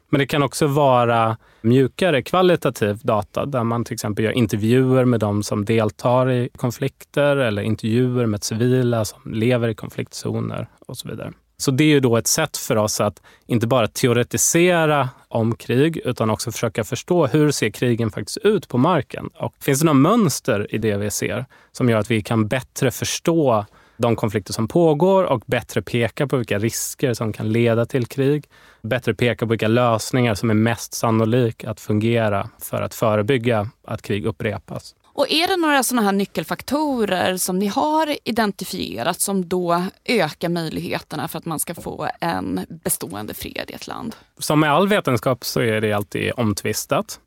[0.09, 5.19] Men det kan också vara mjukare kvalitativ data där man till exempel gör intervjuer med
[5.19, 11.09] de som deltar i konflikter eller intervjuer med civila som lever i konfliktzoner och så
[11.09, 11.33] vidare.
[11.59, 15.97] Så det är ju då ett sätt för oss att inte bara teoretisera om krig
[16.05, 19.29] utan också försöka förstå hur ser krigen faktiskt ut på marken?
[19.39, 22.91] Och finns det några mönster i det vi ser som gör att vi kan bättre
[22.91, 23.65] förstå
[23.97, 28.45] de konflikter som pågår och bättre peka på vilka risker som kan leda till krig.
[28.81, 34.01] Bättre peka på vilka lösningar som är mest sannolika att fungera för att förebygga att
[34.01, 34.95] krig upprepas.
[35.17, 41.27] Och är det några sådana här nyckelfaktorer som ni har identifierat som då ökar möjligheterna
[41.27, 44.15] för att man ska få en bestående fred i ett land?
[44.39, 47.19] Som med all vetenskap så är det alltid omtvistat.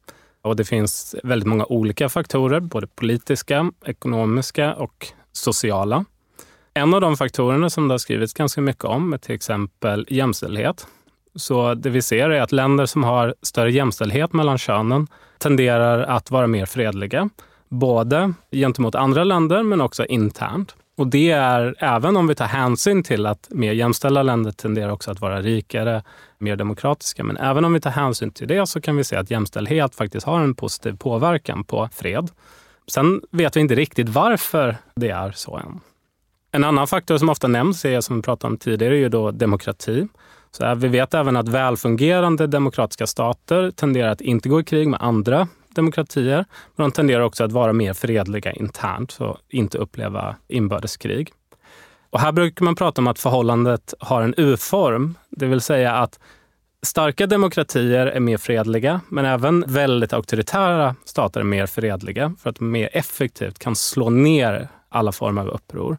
[0.43, 6.05] Och det finns väldigt många olika faktorer, både politiska, ekonomiska och sociala.
[6.75, 10.87] En av de faktorerna som det har skrivits ganska mycket om är till exempel jämställdhet.
[11.35, 15.07] Så det vi ser är att länder som har större jämställdhet mellan könen
[15.39, 17.31] tenderar att vara mer fredliga.
[17.69, 20.75] Både gentemot andra länder men också internt.
[20.97, 25.11] Och det är även om vi tar hänsyn till att mer jämställda länder tenderar också
[25.11, 26.03] att vara rikare,
[26.39, 27.25] mer demokratiska.
[27.25, 30.27] Men även om vi tar hänsyn till det så kan vi se att jämställdhet faktiskt
[30.27, 32.31] har en positiv påverkan på fred.
[32.87, 35.81] Sen vet vi inte riktigt varför det är så än.
[36.53, 39.31] En annan faktor som ofta nämns är, som vi pratade om tidigare, är ju då
[39.31, 40.09] demokrati.
[40.51, 44.89] Så här, vi vet även att välfungerande demokratiska stater tenderar att inte gå i krig
[44.89, 46.45] med andra demokratier.
[46.77, 51.33] Men de tenderar också att vara mer fredliga internt och inte uppleva inbördeskrig.
[52.11, 56.19] Och här brukar man prata om att förhållandet har en U-form, det vill säga att
[56.83, 62.57] starka demokratier är mer fredliga, men även väldigt auktoritära stater är mer fredliga för att
[62.57, 65.99] de mer effektivt kan slå ner alla former av uppror.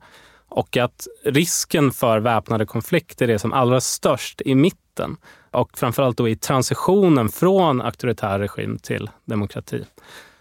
[0.52, 5.18] Och att risken för väpnade konflikter är som allra störst i mitten
[5.52, 9.86] och framförallt då i transitionen från auktoritär regim till demokrati.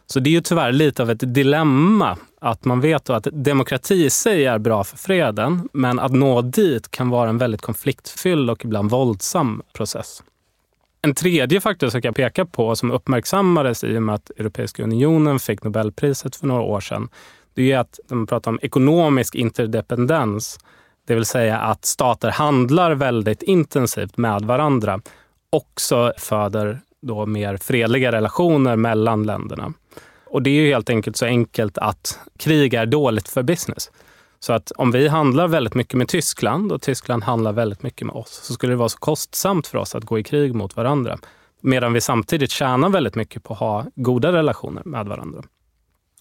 [0.07, 4.11] Så det är ju tyvärr lite av ett dilemma att man vet att demokrati i
[4.11, 8.65] sig är bra för freden, men att nå dit kan vara en väldigt konfliktfylld och
[8.65, 10.23] ibland våldsam process.
[11.03, 14.83] En tredje faktor som jag kan peka på som uppmärksammades i och med att Europeiska
[14.83, 17.09] unionen fick Nobelpriset för några år sedan,
[17.55, 20.59] det är att när man pratar om ekonomisk interdependens,
[21.07, 25.01] det vill säga att stater handlar väldigt intensivt med varandra,
[25.51, 29.73] också föder då mer fredliga relationer mellan länderna.
[30.27, 33.91] Och det är ju helt enkelt så enkelt att krig är dåligt för business.
[34.41, 38.17] Så att om vi handlar väldigt mycket med Tyskland och Tyskland handlar väldigt mycket med
[38.17, 41.19] oss så skulle det vara så kostsamt för oss att gå i krig mot varandra.
[41.61, 45.43] Medan vi samtidigt tjänar väldigt mycket på att ha goda relationer med varandra.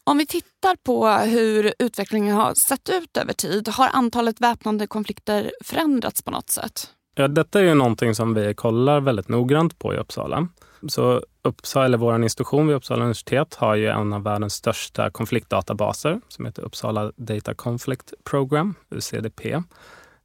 [0.09, 5.51] Om vi tittar på hur utvecklingen har sett ut över tid, har antalet väpnade konflikter
[5.63, 6.89] förändrats på något sätt?
[7.15, 10.47] Ja, detta är ju någonting som vi kollar väldigt noggrant på i Uppsala.
[10.87, 16.21] Så Uppsala, eller vår institution vid Uppsala universitet har ju en av världens största konfliktdatabaser
[16.27, 19.63] som heter Uppsala Data Conflict Program, UCDP.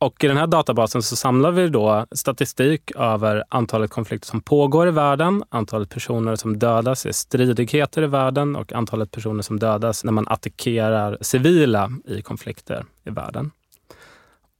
[0.05, 4.88] Och I den här databasen så samlar vi då statistik över antalet konflikter som pågår
[4.88, 10.05] i världen, antalet personer som dödas i stridigheter i världen och antalet personer som dödas
[10.05, 13.50] när man attackerar civila i konflikter i världen.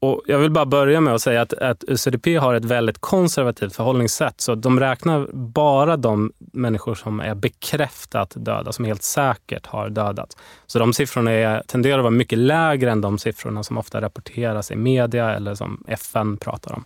[0.05, 3.77] Och jag vill bara börja med att säga att, att UCDP har ett väldigt konservativt
[3.77, 4.41] förhållningssätt.
[4.41, 10.37] Så de räknar bara de människor som är bekräftat döda, som helt säkert har dödats.
[10.67, 14.71] Så de siffrorna är, tenderar att vara mycket lägre än de siffrorna som ofta rapporteras
[14.71, 16.85] i media eller som FN pratar om.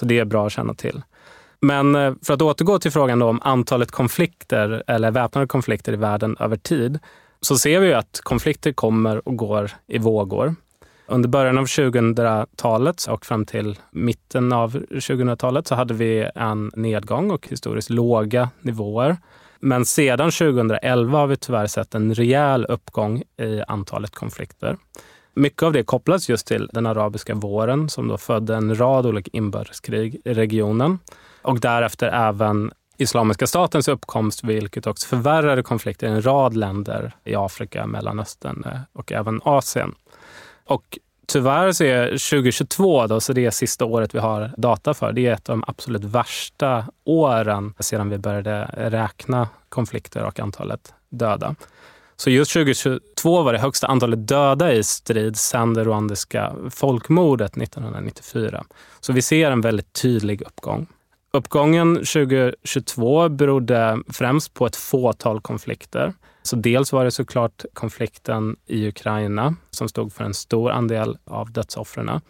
[0.00, 1.02] Så det är bra att känna till.
[1.60, 6.36] Men eh, för att återgå till frågan om antalet konflikter eller väpnade konflikter i världen
[6.40, 6.98] över tid
[7.40, 10.54] så ser vi att konflikter kommer och går i vågor.
[11.06, 17.30] Under början av 2000-talet och fram till mitten av 2000-talet så hade vi en nedgång
[17.30, 19.16] och historiskt låga nivåer.
[19.60, 24.76] Men sedan 2011 har vi tyvärr sett en rejäl uppgång i antalet konflikter.
[25.34, 29.30] Mycket av det kopplas just till den arabiska våren som då födde en rad olika
[29.32, 30.98] inbördeskrig i regionen
[31.42, 37.34] och därefter även Islamiska statens uppkomst, vilket också förvärrade konflikter i en rad länder i
[37.34, 39.94] Afrika, Mellanöstern och även Asien.
[40.66, 45.12] Och tyvärr så är 2022, då, så det är sista året vi har data för,
[45.12, 50.94] det är ett av de absolut värsta åren sedan vi började räkna konflikter och antalet
[51.08, 51.54] döda.
[52.16, 58.64] Så just 2022 var det högsta antalet döda i strid sedan det rwandiska folkmordet 1994.
[59.00, 60.86] Så vi ser en väldigt tydlig uppgång.
[61.32, 66.12] Uppgången 2022 berodde främst på ett fåtal konflikter.
[66.46, 71.52] Så dels var det såklart konflikten i Ukraina som stod för en stor andel av
[71.52, 72.20] dödsoffren.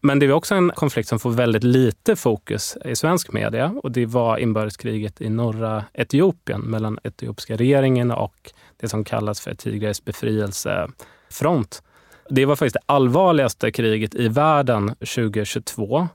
[0.00, 3.92] Men det var också en konflikt som får väldigt lite fokus i svensk media och
[3.92, 10.04] det var inbördeskriget i norra Etiopien mellan etiopiska regeringen och det som kallas för Tigres
[10.04, 11.82] befrielsefront.
[12.30, 16.08] Det var faktiskt det allvarligaste kriget i världen 2022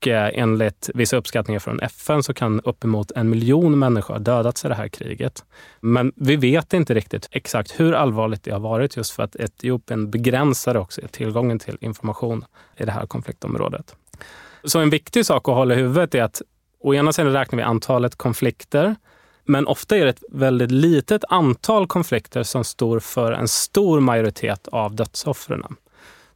[0.00, 4.64] och eh, enligt vissa uppskattningar från FN så kan uppemot en miljon människor ha dödats
[4.64, 5.44] i det här kriget.
[5.80, 10.10] Men vi vet inte riktigt exakt hur allvarligt det har varit just för att Etiopien
[10.10, 12.44] begränsar också tillgången till information
[12.76, 13.94] i det här konfliktområdet.
[14.64, 16.42] Så en viktig sak att hålla i huvudet är att
[16.80, 18.96] å ena sidan räknar vi antalet konflikter
[19.44, 24.68] men ofta är det ett väldigt litet antal konflikter som står för en stor majoritet
[24.68, 25.76] av dödsoffren.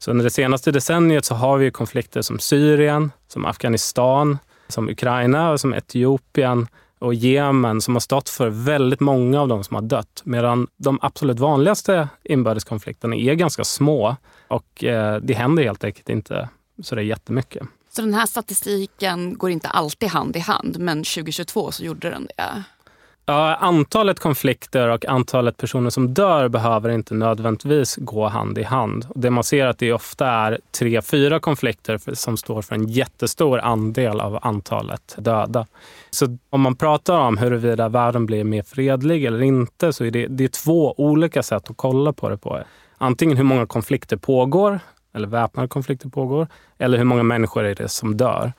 [0.04, 4.38] Så under det senaste decenniet så har vi konflikter som Syrien, som Afghanistan,
[4.68, 6.66] som Ukraina som Etiopien
[6.98, 10.22] och Jemen som har stått för väldigt många av de som har dött.
[10.24, 14.16] Medan de absolut vanligaste inbördeskonflikterna är ganska små
[14.48, 16.48] och eh, det händer helt enkelt inte
[16.82, 17.62] så det är jättemycket.
[17.90, 22.28] Så den här statistiken går inte alltid hand i hand, men 2022 så gjorde den
[22.36, 22.62] det?
[23.26, 29.06] Ja, antalet konflikter och antalet personer som dör behöver inte nödvändigtvis gå hand i hand.
[29.14, 33.58] Det man ser att det ofta är tre, fyra konflikter som står för en jättestor
[33.58, 35.66] andel av antalet döda.
[36.10, 40.26] Så om man pratar om huruvida världen blir mer fredlig eller inte så är det,
[40.26, 42.62] det är två olika sätt att kolla på det på.
[42.98, 44.80] Antingen hur många konflikter pågår,
[45.14, 46.46] eller väpnade konflikter pågår,
[46.78, 48.52] eller hur många människor är det som dör.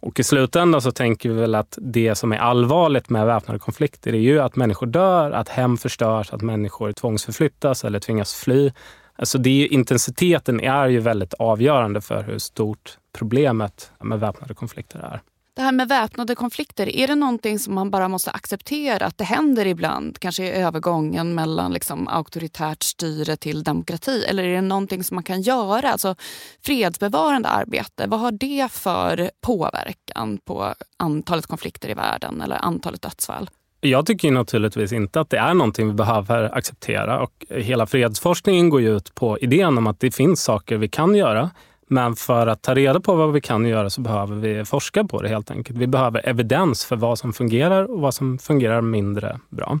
[0.00, 4.12] Och i slutändan så tänker vi väl att det som är allvarligt med väpnade konflikter
[4.12, 8.72] är ju att människor dör, att hem förstörs, att människor tvångsförflyttas eller tvingas fly.
[9.16, 14.98] Alltså det är, intensiteten är ju väldigt avgörande för hur stort problemet med väpnade konflikter
[14.98, 15.20] är.
[15.58, 19.24] Det här med väpnade konflikter, är det någonting som man bara måste acceptera att det
[19.24, 20.18] händer ibland?
[20.18, 24.24] Kanske i övergången mellan liksom auktoritärt styre till demokrati?
[24.28, 25.92] Eller är det någonting som man kan göra?
[25.92, 26.14] Alltså
[26.62, 33.50] fredsbevarande arbete, vad har det för påverkan på antalet konflikter i världen eller antalet dödsfall?
[33.80, 37.20] Jag tycker naturligtvis inte att det är någonting vi behöver acceptera.
[37.20, 41.14] Och hela fredsforskningen går ju ut på idén om att det finns saker vi kan
[41.14, 41.50] göra
[41.88, 45.22] men för att ta reda på vad vi kan göra så behöver vi forska på
[45.22, 45.78] det helt enkelt.
[45.78, 49.78] Vi behöver evidens för vad som fungerar och vad som fungerar mindre bra.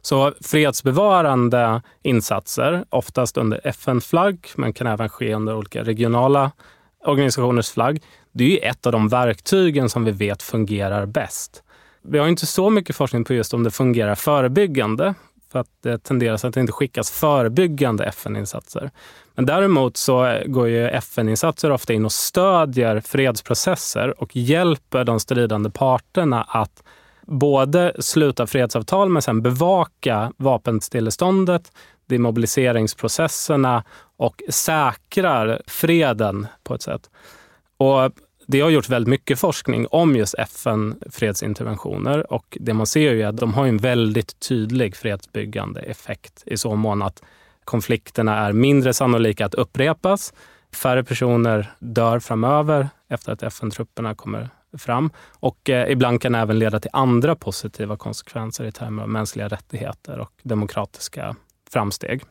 [0.00, 6.50] Så fredsbevarande insatser, oftast under FN-flagg, men kan även ske under olika regionala
[7.04, 8.02] organisationers flagg.
[8.32, 11.62] Det är ett av de verktygen som vi vet fungerar bäst.
[12.02, 15.14] Vi har inte så mycket forskning på just om det fungerar förebyggande.
[15.52, 18.90] för att det tenderar att det inte skickas förebyggande FN-insatser.
[19.38, 25.20] Men däremot så eh, går ju FN-insatser ofta in och stödjer fredsprocesser och hjälper de
[25.20, 26.82] stridande parterna att
[27.26, 31.72] både sluta fredsavtal men sen bevaka vapenstilleståndet,
[32.06, 33.84] demobiliseringsprocesserna
[34.16, 37.10] och säkrar freden på ett sätt.
[37.76, 38.12] Och
[38.46, 43.36] det har gjorts väldigt mycket forskning om just FN-fredsinterventioner och det man ser är att
[43.36, 47.22] de har en väldigt tydlig fredsbyggande effekt i så mån att
[47.68, 50.32] konflikterna är mindre sannolika att upprepas.
[50.74, 54.48] Färre personer dör framöver efter att FN-trupperna kommer
[54.78, 59.48] fram och eh, ibland kan även leda till andra positiva konsekvenser i termer av mänskliga
[59.48, 61.36] rättigheter och demokratiska
[61.70, 62.22] framsteg.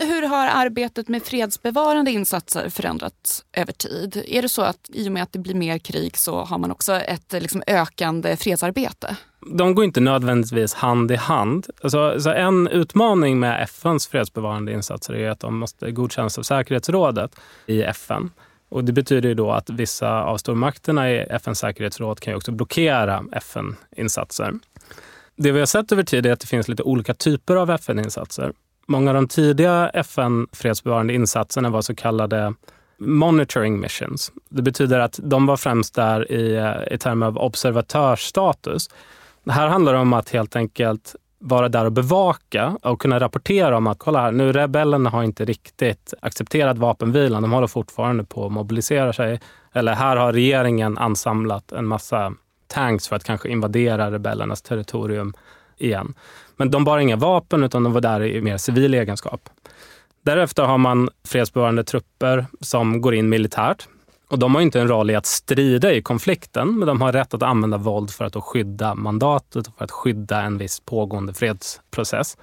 [0.00, 4.24] Hur har arbetet med fredsbevarande insatser förändrats över tid?
[4.26, 6.70] Är det så att i och med att det blir mer krig så har man
[6.70, 9.16] också ett liksom, ökande fredsarbete?
[9.56, 11.66] De går inte nödvändigtvis hand i hand.
[11.82, 17.30] Alltså, så en utmaning med FNs fredsbevarande insatser är att de måste godkännas av säkerhetsrådet
[17.66, 18.30] i FN.
[18.68, 22.52] Och det betyder ju då att vissa av stormakterna i FNs säkerhetsråd kan ju också
[22.52, 24.54] blockera FN-insatser.
[25.36, 28.52] Det vi har sett över tid är att det finns lite olika typer av FN-insatser.
[28.90, 32.54] Många av de tidiga FN-fredsbevarande insatserna var så kallade
[32.98, 34.32] monitoring missions.
[34.48, 38.88] Det betyder att de var främst där i, eh, i termer av observatörsstatus.
[39.44, 43.86] Det här handlar om att helt enkelt vara där och bevaka och kunna rapportera om
[43.86, 47.42] att kolla här, nu rebellerna har inte riktigt accepterat vapenvilan.
[47.42, 49.40] De håller fortfarande på att mobilisera sig.
[49.72, 52.32] Eller här har regeringen ansamlat en massa
[52.66, 55.34] tanks för att kanske invadera rebellernas territorium
[55.76, 56.14] igen.
[56.58, 59.50] Men de bar inga vapen utan de var där i mer civil egenskap.
[60.22, 63.88] Därefter har man fredsbevarande trupper som går in militärt.
[64.30, 67.34] Och de har inte en roll i att strida i konflikten, men de har rätt
[67.34, 72.36] att använda våld för att skydda mandatet och för att skydda en viss pågående fredsprocess.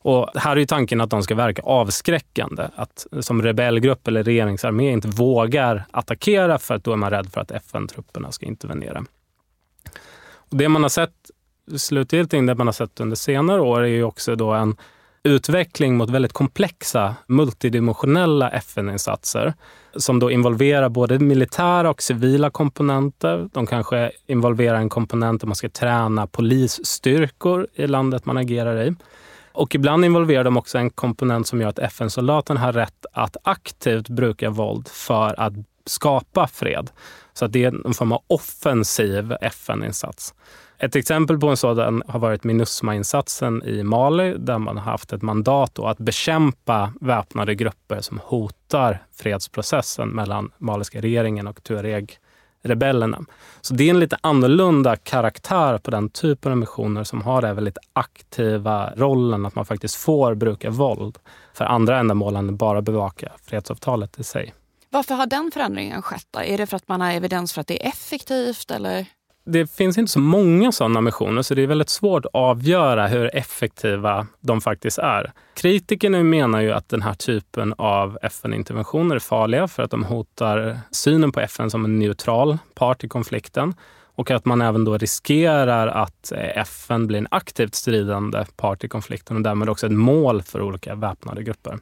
[0.00, 2.68] Och här är tanken att de ska verka avskräckande.
[2.74, 7.40] Att som rebellgrupp eller regeringsarmé inte vågar attackera för att då är man rädd för
[7.40, 9.04] att FN-trupperna ska intervenera.
[10.34, 11.30] Och det man har sett
[11.76, 14.76] slutgiltigt, det man har sett under senare år, är ju också då en
[15.22, 19.54] utveckling mot väldigt komplexa multidimensionella FN-insatser
[19.96, 23.48] som då involverar både militära och civila komponenter.
[23.52, 28.94] De kanske involverar en komponent där man ska träna polisstyrkor i landet man agerar i.
[29.52, 34.08] Och ibland involverar de också en komponent som gör att FN-soldaten har rätt att aktivt
[34.08, 35.52] bruka våld för att
[35.86, 36.90] skapa fred.
[37.32, 40.34] Så att det är en form av offensiv FN-insats.
[40.80, 45.22] Ett exempel på en sådan har varit Minusma-insatsen i Mali där man har haft ett
[45.22, 53.24] mandat att bekämpa väpnade grupper som hotar fredsprocessen mellan maliska regeringen och Tuareg-rebellerna.
[53.60, 57.54] Så det är en lite annorlunda karaktär på den typen av missioner som har den
[57.54, 61.18] väldigt aktiva rollen att man faktiskt får bruka våld
[61.54, 64.54] för andra ändamål än bara bevaka fredsavtalet i sig.
[64.90, 66.26] Varför har den förändringen skett?
[66.30, 66.40] Då?
[66.40, 68.70] Är det för att man har evidens för att det är effektivt?
[68.70, 69.06] Eller?
[69.52, 73.36] Det finns inte så många sådana missioner så det är väldigt svårt att avgöra hur
[73.36, 75.32] effektiva de faktiskt är.
[75.54, 80.80] Kritikerna menar ju att den här typen av FN-interventioner är farliga för att de hotar
[80.90, 83.74] synen på FN som en neutral part i konflikten
[84.14, 88.88] och att man även då riskerar att eh, FN blir en aktivt stridande part i
[88.88, 91.78] konflikten och därmed också ett mål för olika väpnade grupper.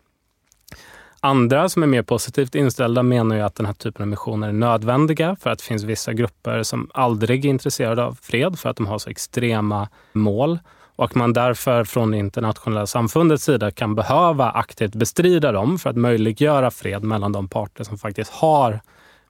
[1.20, 4.52] Andra som är mer positivt inställda menar ju att den här typen av missioner är
[4.52, 8.76] nödvändiga för att det finns vissa grupper som aldrig är intresserade av fred för att
[8.76, 10.58] de har så extrema mål
[10.96, 15.90] och att man därför från det internationella samfundets sida kan behöva aktivt bestrida dem för
[15.90, 18.80] att möjliggöra fred mellan de parter som faktiskt har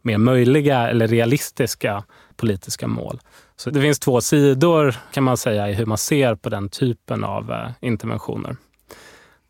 [0.03, 2.05] mer möjliga eller realistiska
[2.37, 3.21] politiska mål.
[3.57, 7.25] Så det finns två sidor kan man säga i hur man ser på den typen
[7.25, 8.57] av eh, interventioner.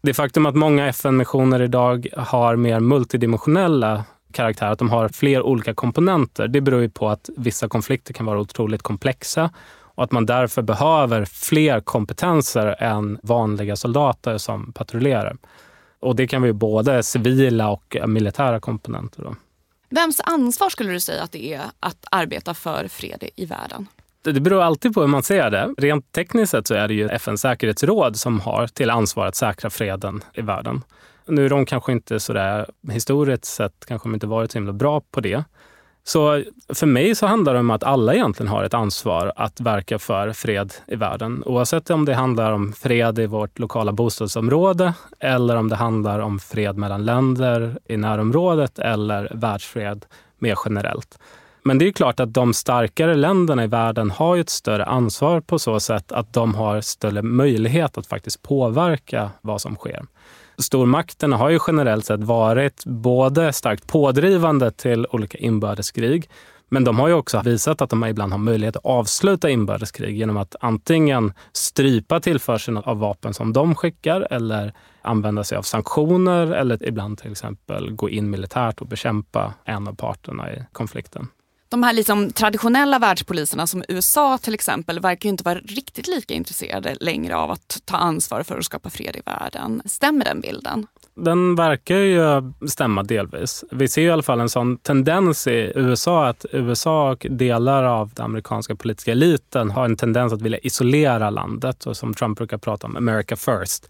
[0.07, 5.75] Det faktum att många FN-missioner idag har mer multidimensionella karaktär, att de har fler olika
[5.75, 9.51] komponenter, det beror ju på att vissa konflikter kan vara otroligt komplexa
[9.81, 15.37] och att man därför behöver fler kompetenser än vanliga soldater som patrullerar.
[16.01, 19.23] Och det kan vara både civila och militära komponenter.
[19.23, 19.35] Då.
[19.89, 23.87] Vems ansvar skulle du säga att det är att arbeta för fred i världen?
[24.33, 25.75] Det beror alltid på hur man ser det.
[25.79, 29.71] Rent tekniskt sett så är det ju FNs säkerhetsråd som har till ansvar att säkra
[29.71, 30.83] freden i världen.
[31.27, 35.01] Nu är de kanske inte sådär, historiskt sett kanske de inte varit så himla bra
[35.01, 35.45] på det.
[36.05, 36.43] Så
[36.75, 40.33] för mig så handlar det om att alla egentligen har ett ansvar att verka för
[40.33, 41.43] fred i världen.
[41.47, 46.39] Oavsett om det handlar om fred i vårt lokala bostadsområde eller om det handlar om
[46.39, 50.07] fred mellan länder i närområdet eller världsfred
[50.39, 51.19] mer generellt.
[51.67, 55.41] Men det är klart att de starkare länderna i världen har ju ett större ansvar
[55.41, 60.05] på så sätt att de har större möjlighet att faktiskt påverka vad som sker.
[60.59, 66.31] Stormakterna har ju generellt sett varit både starkt pådrivande till olika inbördeskrig
[66.69, 70.37] men de har ju också visat att de ibland har möjlighet att avsluta inbördeskrig genom
[70.37, 76.89] att antingen strypa tillförseln av vapen som de skickar eller använda sig av sanktioner eller
[76.89, 81.29] ibland till exempel gå in militärt och bekämpa en av parterna i konflikten.
[81.77, 86.97] De här liksom traditionella världspoliserna som USA till exempel verkar inte vara riktigt lika intresserade
[87.01, 89.83] längre av att ta ansvar för att skapa fred i världen.
[89.85, 90.87] Stämmer den bilden?
[91.15, 93.65] Den verkar ju stämma delvis.
[93.71, 98.11] Vi ser i alla fall en sån tendens i USA att USA och delar av
[98.15, 102.59] den amerikanska politiska eliten har en tendens att vilja isolera landet och som Trump brukar
[102.59, 103.89] prata om, America first.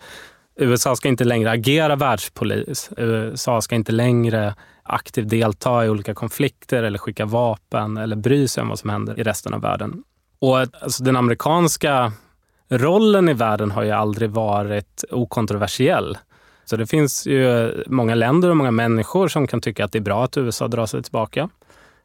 [0.56, 2.90] USA ska inte längre agera världspolis.
[2.96, 4.54] USA ska inte längre
[4.88, 9.20] aktivt delta i olika konflikter eller skicka vapen eller bry sig om vad som händer
[9.20, 10.02] i resten av världen.
[10.38, 12.12] Och alltså, den amerikanska
[12.68, 16.18] rollen i världen har ju aldrig varit okontroversiell.
[16.64, 20.02] Så det finns ju många länder och många människor som kan tycka att det är
[20.02, 21.48] bra att USA drar sig tillbaka.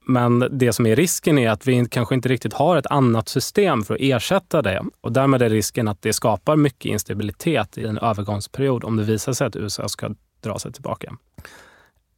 [0.06, 3.84] Men det som är risken är att vi kanske inte riktigt har ett annat system
[3.84, 4.84] för att ersätta det.
[5.02, 9.34] Och därmed är risken att det skapar mycket instabilitet i en övergångsperiod om det visar
[9.34, 10.10] sig att USA ska
[10.42, 11.14] dra sig tillbaka.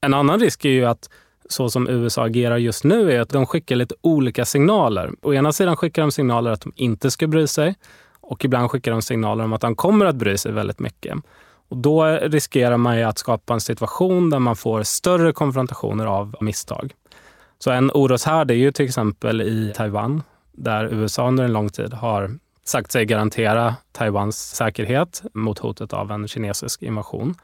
[0.03, 1.09] En annan risk är ju att
[1.49, 5.11] så som USA agerar just nu är att de skickar lite olika signaler.
[5.21, 7.75] Å ena sidan skickar de signaler att de inte ska bry sig
[8.21, 11.17] och ibland skickar de signaler om att de kommer att bry sig väldigt mycket.
[11.69, 16.35] Och då riskerar man ju att skapa en situation där man får större konfrontationer av
[16.39, 16.93] misstag.
[17.59, 21.93] Så en oroshärd är ju till exempel i Taiwan där USA under en lång tid
[21.93, 22.31] har
[22.65, 27.35] sagt sig garantera Taiwans säkerhet mot hotet av en kinesisk invasion.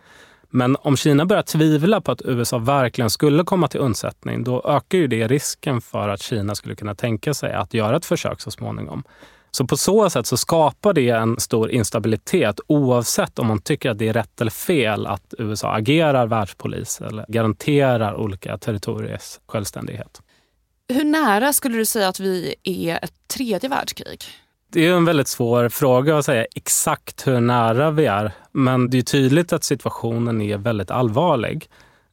[0.50, 4.98] Men om Kina börjar tvivla på att USA verkligen skulle komma till undsättning, då ökar
[4.98, 8.52] ju det risken för att Kina skulle kunna tänka sig att göra ett försök så
[8.52, 9.04] småningom.
[9.52, 13.98] Så på så sätt så skapar det en stor instabilitet oavsett om man tycker att
[13.98, 20.22] det är rätt eller fel att USA agerar världspolis eller garanterar olika territoriers självständighet.
[20.88, 24.24] Hur nära skulle du säga att vi är ett tredje världskrig?
[24.72, 28.32] Det är en väldigt svår fråga att säga exakt hur nära vi är.
[28.52, 31.70] Men det är tydligt att situationen är väldigt allvarlig.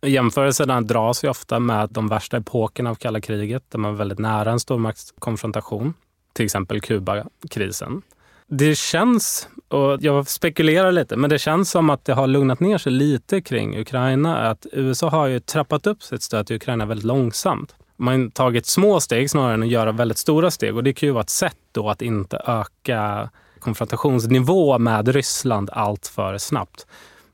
[0.07, 4.19] Jämförelserna dras ju ofta med de värsta epokerna av kalla kriget där man var väldigt
[4.19, 5.95] nära en stormaktskonfrontation.
[6.33, 8.03] Till exempel Kubakrisen.
[8.47, 12.79] Det känns, och jag spekulerar lite, men det känns som att det har lugnat ner
[12.79, 14.51] sig lite kring Ukraina.
[14.51, 18.67] Att USA har ju trappat upp sitt stöd till Ukraina väldigt långsamt man har tagit
[18.67, 20.77] små steg snarare än att göra väldigt stora steg.
[20.77, 26.07] Och det kan ju vara ett sätt då att inte öka konfrontationsnivå med Ryssland allt
[26.07, 26.87] för snabbt.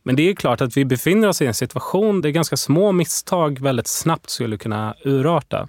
[0.03, 3.59] Men det är klart att vi befinner oss i en situation där ganska små misstag
[3.61, 5.69] väldigt snabbt skulle kunna urarta.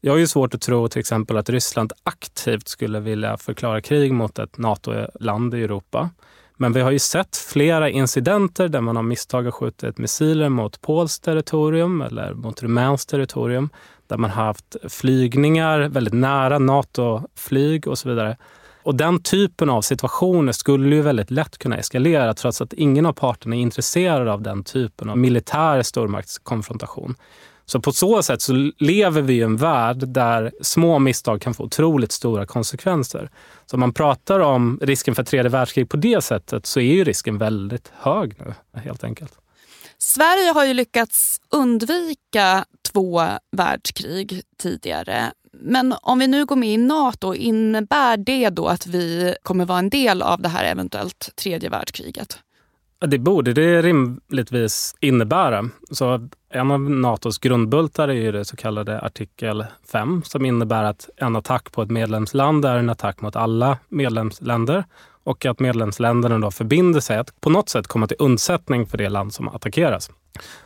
[0.00, 4.12] Jag har ju svårt att tro till exempel att Ryssland aktivt skulle vilja förklara krig
[4.12, 6.10] mot ett NATO-land i Europa.
[6.56, 11.20] Men vi har ju sett flera incidenter där man av misstag skjutit missiler mot Pols
[11.20, 13.70] territorium eller mot rumänskt territorium
[14.10, 18.36] där man har haft flygningar väldigt nära NATO-flyg och så vidare.
[18.82, 23.12] Och den typen av situationer skulle ju väldigt lätt kunna eskalera trots att ingen av
[23.12, 27.14] parterna är intresserad av den typen av militär stormaktskonfrontation.
[27.66, 31.64] Så på så sätt så lever vi i en värld där små misstag kan få
[31.64, 33.30] otroligt stora konsekvenser.
[33.66, 37.04] Så om man pratar om risken för tredje världskrig på det sättet så är ju
[37.04, 39.32] risken väldigt hög nu helt enkelt.
[39.98, 43.22] Sverige har ju lyckats undvika två
[43.52, 45.32] världskrig tidigare.
[45.52, 49.78] Men om vi nu går med i Nato, innebär det då att vi kommer vara
[49.78, 52.38] en del av det här eventuellt tredje världskriget?
[53.06, 55.68] Det borde det rimligtvis innebära.
[55.90, 61.08] Så en av Natos grundbultar är ju det så kallade artikel 5 som innebär att
[61.16, 64.84] en attack på ett medlemsland är en attack mot alla medlemsländer
[65.24, 69.08] och att medlemsländerna då förbinder sig att på något sätt komma till undsättning för det
[69.08, 70.10] land som attackeras.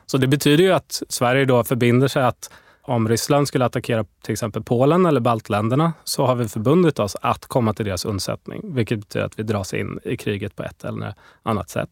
[0.07, 2.51] Så det betyder ju att Sverige då förbinder sig att
[2.87, 7.47] om Ryssland skulle attackera till exempel Polen eller baltländerna så har vi förbundit oss att
[7.47, 11.14] komma till deras undsättning, vilket betyder att vi dras in i kriget på ett eller
[11.43, 11.91] annat sätt.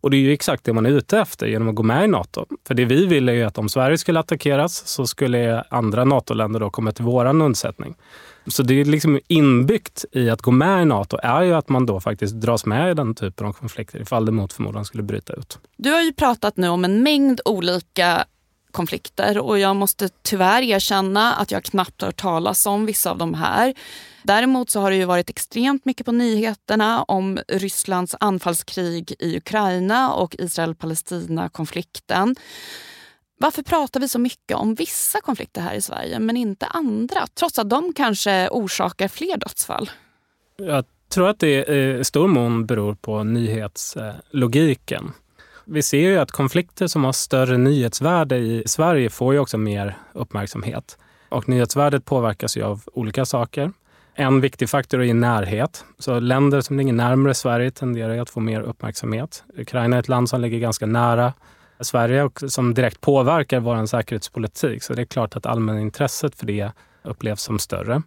[0.00, 2.06] Och det är ju exakt det man är ute efter genom att gå med i
[2.06, 2.46] Nato.
[2.66, 6.60] För det vi vill är ju att om Sverige skulle attackeras så skulle andra NATO-länder
[6.60, 7.94] då komma till våran undsättning.
[8.46, 11.86] Så det är liksom inbyggt i att gå med i Nato är ju att man
[11.86, 15.32] då faktiskt dras med i den typen av konflikter ifall det mot förmodan skulle bryta
[15.32, 15.58] ut.
[15.76, 18.24] Du har ju pratat nu om en mängd olika
[18.72, 23.34] konflikter och jag måste tyvärr erkänna att jag knappt hört talas om vissa av de
[23.34, 23.74] här.
[24.22, 30.12] Däremot så har det ju varit extremt mycket på nyheterna om Rysslands anfallskrig i Ukraina
[30.12, 32.36] och Israel-Palestina-konflikten.
[33.40, 37.26] Varför pratar vi så mycket om vissa konflikter här i Sverige men inte andra?
[37.34, 39.90] Trots att de kanske orsakar fler dödsfall.
[40.56, 45.12] Jag tror att det i stor mån beror på nyhetslogiken.
[45.70, 49.96] Vi ser ju att konflikter som har större nyhetsvärde i Sverige får ju också mer
[50.12, 50.98] uppmärksamhet.
[51.28, 53.72] Och nyhetsvärdet påverkas ju av olika saker.
[54.14, 55.84] En viktig faktor är närhet.
[55.98, 59.44] Så länder som ligger närmare Sverige tenderar att få mer uppmärksamhet.
[59.56, 61.32] Ukraina är ett land som ligger ganska nära
[61.80, 64.82] Sverige och som direkt påverkar vår säkerhetspolitik.
[64.82, 68.02] Så det är klart att allmänintresset för det upplevs som större.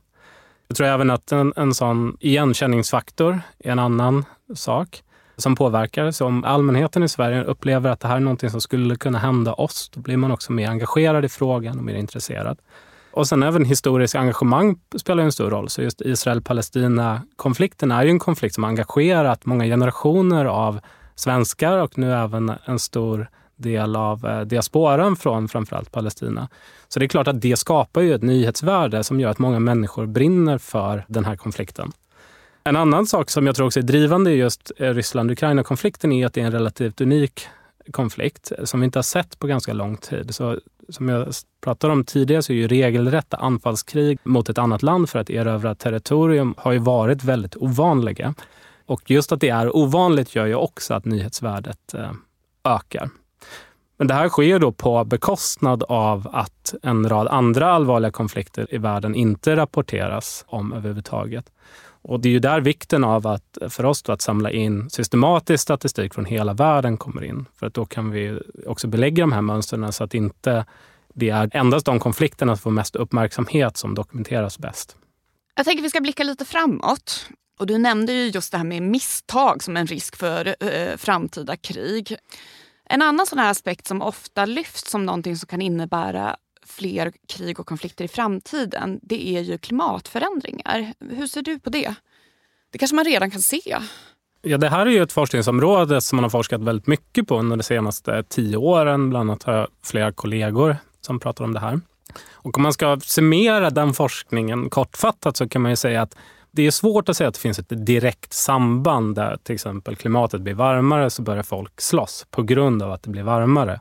[0.67, 5.03] Jag tror även att en, en sån igenkänningsfaktor är en annan sak
[5.41, 6.11] som påverkar.
[6.11, 9.53] Så om allmänheten i Sverige upplever att det här är någonting som skulle kunna hända
[9.53, 12.57] oss, då blir man också mer engagerad i frågan och mer intresserad.
[13.13, 15.69] Och sen även historiskt engagemang spelar en stor roll.
[15.69, 20.79] Så just Israel-Palestina-konflikten är ju en konflikt som har engagerat många generationer av
[21.15, 26.49] svenskar och nu även en stor del av eh, diasporan från framförallt Palestina.
[26.87, 30.05] Så det är klart att det skapar ju ett nyhetsvärde som gör att många människor
[30.05, 31.91] brinner för den här konflikten.
[32.63, 36.33] En annan sak som jag tror också är drivande i just eh, Ryssland-Ukraina-konflikten är att
[36.33, 37.47] det är en relativt unik
[37.91, 40.35] konflikt eh, som vi inte har sett på ganska lång tid.
[40.35, 40.59] Så,
[40.89, 45.19] som jag pratade om tidigare så är ju regelrätta anfallskrig mot ett annat land för
[45.19, 48.33] att erövra territorium har ju varit väldigt ovanliga.
[48.85, 52.11] Och just att det är ovanligt gör ju också att nyhetsvärdet eh,
[52.63, 53.09] ökar.
[53.97, 58.77] Men det här sker då på bekostnad av att en rad andra allvarliga konflikter i
[58.77, 61.45] världen inte rapporteras om överhuvudtaget.
[62.01, 66.13] Och det är ju där vikten av att för oss att samla in systematisk statistik
[66.13, 67.45] från hela världen kommer in.
[67.59, 70.65] För att då kan vi också belägga de här mönstren så att inte
[71.13, 74.97] det är endast de konflikterna som får mest uppmärksamhet som dokumenteras bäst.
[75.55, 77.27] Jag tänker att vi ska blicka lite framåt.
[77.59, 81.55] Och du nämnde ju just det här med misstag som en risk för eh, framtida
[81.55, 82.15] krig.
[82.85, 86.35] En annan sån här aspekt som ofta lyfts som någonting som kan innebära
[86.65, 90.93] fler krig och konflikter i framtiden, det är ju klimatförändringar.
[91.09, 91.95] Hur ser du på det?
[92.71, 93.77] Det kanske man redan kan se?
[94.41, 97.57] Ja, det här är ju ett forskningsområde som man har forskat väldigt mycket på under
[97.57, 99.09] de senaste tio åren.
[99.09, 101.81] Bland annat har jag flera kollegor som pratar om det här.
[102.31, 106.17] Och om man ska summera den forskningen kortfattat så kan man ju säga att
[106.51, 110.41] det är svårt att säga att det finns ett direkt samband där till exempel klimatet
[110.41, 113.79] blir varmare så börjar folk slåss på grund av att det blir varmare.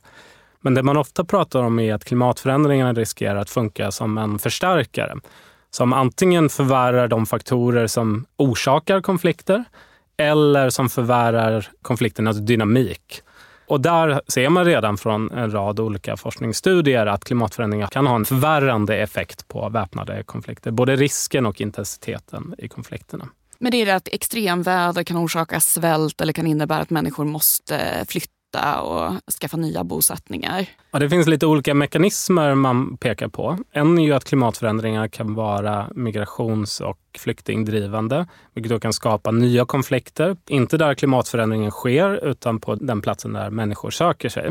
[0.62, 5.16] Men det man ofta pratar om är att klimatförändringarna riskerar att funka som en förstärkare.
[5.70, 9.64] Som antingen förvärrar de faktorer som orsakar konflikter
[10.16, 13.22] eller som förvärrar konflikternas dynamik.
[13.66, 18.24] Och där ser man redan från en rad olika forskningsstudier att klimatförändringar kan ha en
[18.24, 20.70] förvärrande effekt på väpnade konflikter.
[20.70, 23.28] Både risken och intensiteten i konflikterna.
[23.58, 28.04] Men det är det att extremväder kan orsaka svält eller kan innebära att människor måste
[28.08, 30.66] flytta flytta och skaffa nya bosättningar?
[30.90, 33.58] Ja, det finns lite olika mekanismer man pekar på.
[33.72, 39.64] En är ju att klimatförändringar kan vara migrations och flyktingdrivande, vilket då kan skapa nya
[39.64, 40.36] konflikter.
[40.48, 44.50] Inte där klimatförändringen sker, utan på den platsen där människor söker sig.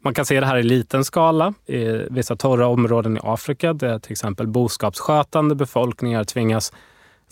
[0.00, 3.98] Man kan se det här i liten skala i vissa torra områden i Afrika där
[3.98, 6.72] till exempel boskapsskötande befolkningar tvingas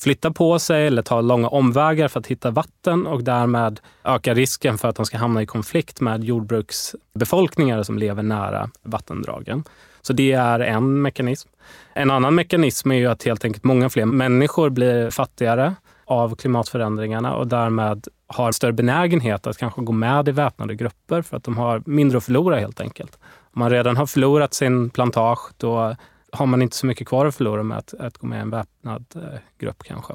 [0.02, 4.78] flytta på sig eller ta långa omvägar för att hitta vatten och därmed öka risken
[4.78, 9.64] för att de ska hamna i konflikt med jordbruksbefolkningar som lever nära vattendragen.
[10.02, 11.48] Så det är en mekanism.
[11.94, 15.74] En annan mekanism är ju att helt enkelt många fler människor blir fattigare
[16.04, 21.36] av klimatförändringarna och därmed har större benägenhet att kanske gå med i väpnade grupper för
[21.36, 23.18] att de har mindre att förlora helt enkelt.
[23.54, 25.96] Om man redan har förlorat sin plantage, då
[26.32, 28.50] har man inte så mycket kvar att förlora med att, att gå med i en
[28.50, 30.14] väpnad eh, grupp kanske.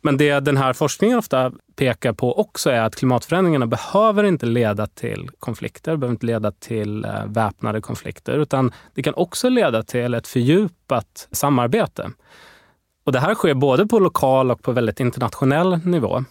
[0.00, 4.86] Men det den här forskningen ofta pekar på också är att klimatförändringarna behöver inte leda
[4.86, 10.14] till konflikter, behöver inte leda till eh, väpnade konflikter, utan det kan också leda till
[10.14, 12.10] ett fördjupat samarbete.
[13.04, 16.24] Och det här sker både på lokal och på väldigt internationell nivå.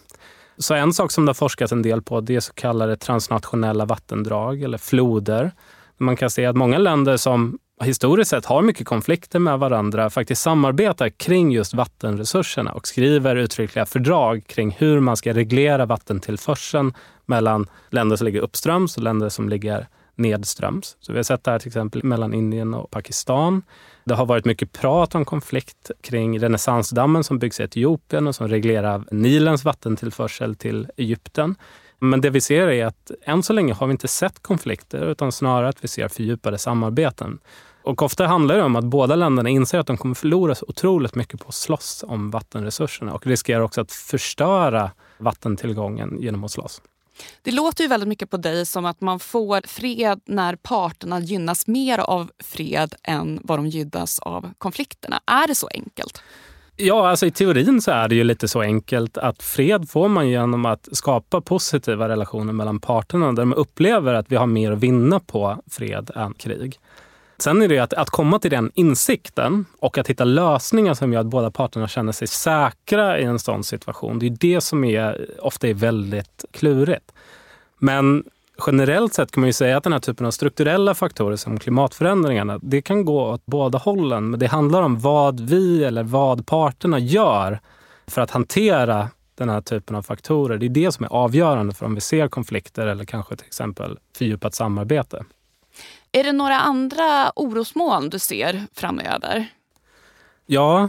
[0.58, 3.84] Så en sak som det har forskats en del på det är så kallade transnationella
[3.84, 5.52] vattendrag eller floder.
[5.98, 10.42] Man kan se att många länder som historiskt sett har mycket konflikter med varandra faktiskt
[10.42, 16.94] samarbetar kring just vattenresurserna och skriver uttryckliga fördrag kring hur man ska reglera vattentillförseln
[17.26, 20.96] mellan länder som ligger uppströms och länder som ligger nedströms.
[21.00, 23.62] Så vi har sett det här till exempel mellan Indien och Pakistan.
[24.04, 28.48] Det har varit mycket prat om konflikt kring renässansdammen som byggs i Etiopien och som
[28.48, 31.54] reglerar Nilens vattentillförsel till Egypten.
[31.98, 35.32] Men det vi ser är att än så länge har vi inte sett konflikter utan
[35.32, 37.38] snarare att vi ser fördjupade samarbeten.
[37.82, 41.14] Och ofta handlar det om att båda länderna inser att de kommer förlora så otroligt
[41.14, 46.82] mycket på att slåss om vattenresurserna och riskerar också att förstöra vattentillgången genom att slåss.
[47.42, 51.66] Det låter ju väldigt mycket på dig som att man får fred när parterna gynnas
[51.66, 55.20] mer av fred än vad de gynnas av konflikterna.
[55.26, 56.22] Är det så enkelt?
[56.76, 60.28] Ja, alltså i teorin så är det ju lite så enkelt att fred får man
[60.28, 64.78] genom att skapa positiva relationer mellan parterna där de upplever att vi har mer att
[64.78, 66.78] vinna på fred än krig.
[67.42, 71.20] Sen är det att, att komma till den insikten och att hitta lösningar som gör
[71.20, 74.18] att båda parterna känner sig säkra i en sån situation.
[74.18, 77.12] Det är det som är, ofta är väldigt klurigt.
[77.78, 78.24] Men
[78.66, 82.58] generellt sett kan man ju säga att den här typen av strukturella faktorer som klimatförändringarna,
[82.62, 84.30] det kan gå åt båda hållen.
[84.30, 87.60] Men det handlar om vad vi eller vad parterna gör
[88.06, 90.58] för att hantera den här typen av faktorer.
[90.58, 93.98] Det är det som är avgörande för om vi ser konflikter eller kanske till exempel
[94.16, 95.24] fördjupat samarbete.
[96.12, 99.46] Är det några andra orosmoln du ser framöver?
[100.46, 100.88] Ja,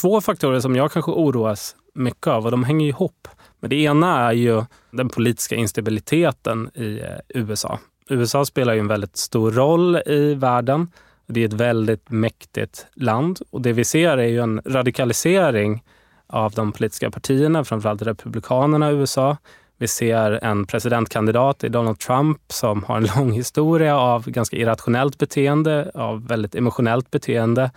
[0.00, 3.28] två faktorer som jag kanske oroas mycket av och de hänger ihop.
[3.60, 7.78] Men det ena är ju den politiska instabiliteten i eh, USA.
[8.08, 10.92] USA spelar ju en väldigt stor roll i världen.
[11.26, 15.84] Det är ett väldigt mäktigt land och det vi ser är ju en radikalisering
[16.26, 19.36] av de politiska partierna, framförallt Republikanerna i USA.
[19.80, 25.18] Vi ser en presidentkandidat i Donald Trump som har en lång historia av ganska irrationellt
[25.18, 27.70] beteende, av väldigt emotionellt beteende.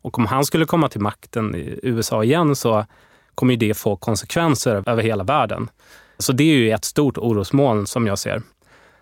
[0.00, 2.84] Och om han skulle komma till makten i USA igen så
[3.34, 5.70] kommer det få konsekvenser över hela världen.
[6.18, 8.42] Så det är ju ett stort orosmoln som jag ser.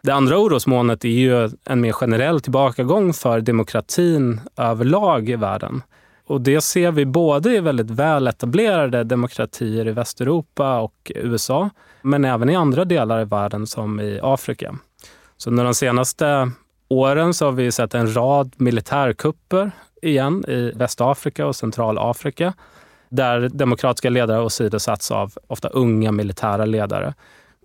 [0.03, 5.83] Det andra orosmolnet är ju en mer generell tillbakagång för demokratin överlag i världen.
[6.27, 11.71] Och det ser vi både i väldigt väl etablerade demokratier i Västeuropa och USA,
[12.03, 14.79] men även i andra delar i världen som i Afrika.
[15.37, 16.51] Så under de senaste
[16.89, 19.71] åren så har vi sett en rad militärkupper
[20.03, 22.55] igen i Västafrika och Centralafrika
[23.09, 27.15] där demokratiska ledare åsidosatts av ofta unga militära ledare.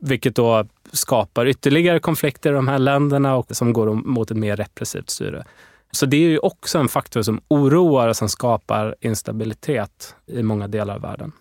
[0.01, 4.55] Vilket då skapar ytterligare konflikter i de här länderna och som går mot ett mer
[4.55, 5.43] repressivt styre.
[5.91, 10.67] Så det är ju också en faktor som oroar och som skapar instabilitet i många
[10.67, 11.31] delar av världen.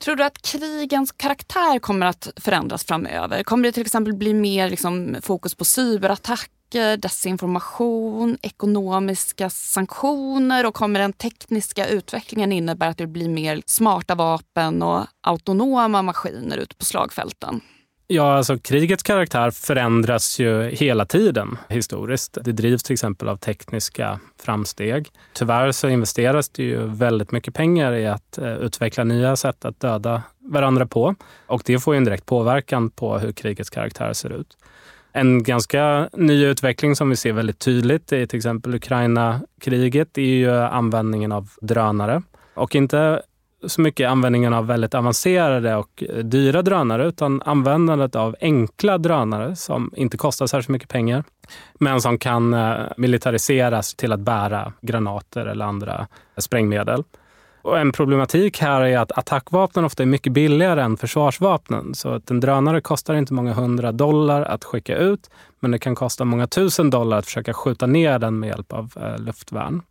[0.00, 3.42] Tror du att krigens karaktär kommer att förändras framöver?
[3.42, 11.00] Kommer det till exempel bli mer liksom, fokus på cyberattacker, desinformation, ekonomiska sanktioner och kommer
[11.00, 16.84] den tekniska utvecklingen innebära att det blir mer smarta vapen och autonoma maskiner ute på
[16.84, 17.60] slagfälten?
[18.06, 22.38] Ja, alltså krigets karaktär förändras ju hela tiden historiskt.
[22.44, 25.08] Det drivs till exempel av tekniska framsteg.
[25.32, 29.80] Tyvärr så investeras det ju väldigt mycket pengar i att eh, utveckla nya sätt att
[29.80, 31.14] döda varandra på.
[31.46, 34.56] Och det får ju en direkt påverkan på hur krigets karaktär ser ut.
[35.12, 40.50] En ganska ny utveckling som vi ser väldigt tydligt i till exempel Ukraina-kriget är ju
[40.50, 42.22] användningen av drönare.
[42.54, 43.22] Och inte
[43.66, 49.90] så mycket användningen av väldigt avancerade och dyra drönare utan användandet av enkla drönare som
[49.96, 51.24] inte kostar särskilt mycket pengar
[51.78, 56.06] men som kan eh, militariseras till att bära granater eller andra
[56.38, 57.04] sprängmedel.
[57.62, 61.94] Och en problematik här är att attackvapnen ofta är mycket billigare än försvarsvapnen.
[61.94, 65.94] Så att en drönare kostar inte många hundra dollar att skicka ut men det kan
[65.94, 69.82] kosta många tusen dollar att försöka skjuta ner den med hjälp av eh, luftvärn.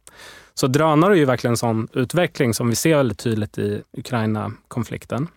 [0.56, 5.28] Så drönare är ju verkligen en sån utveckling som vi ser väldigt tydligt i Ukraina-konflikten.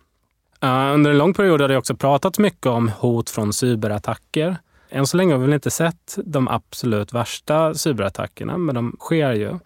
[0.61, 4.57] Eh, under en lång period har det också pratats mycket om hot från cyberattacker.
[4.89, 9.33] Än så länge har vi väl inte sett de absolut värsta cyberattackerna, men de sker
[9.33, 9.59] ju.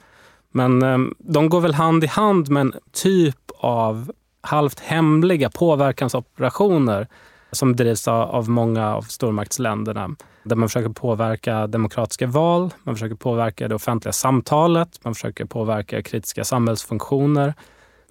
[0.51, 7.07] Men ehm, de går väl hand i hand med en typ av halvt hemliga påverkansoperationer
[7.51, 10.15] som drivs av många av stormaktsländerna.
[10.43, 16.01] Där man försöker påverka demokratiska val, man försöker påverka det offentliga samtalet, man försöker påverka
[16.01, 17.53] kritiska samhällsfunktioner.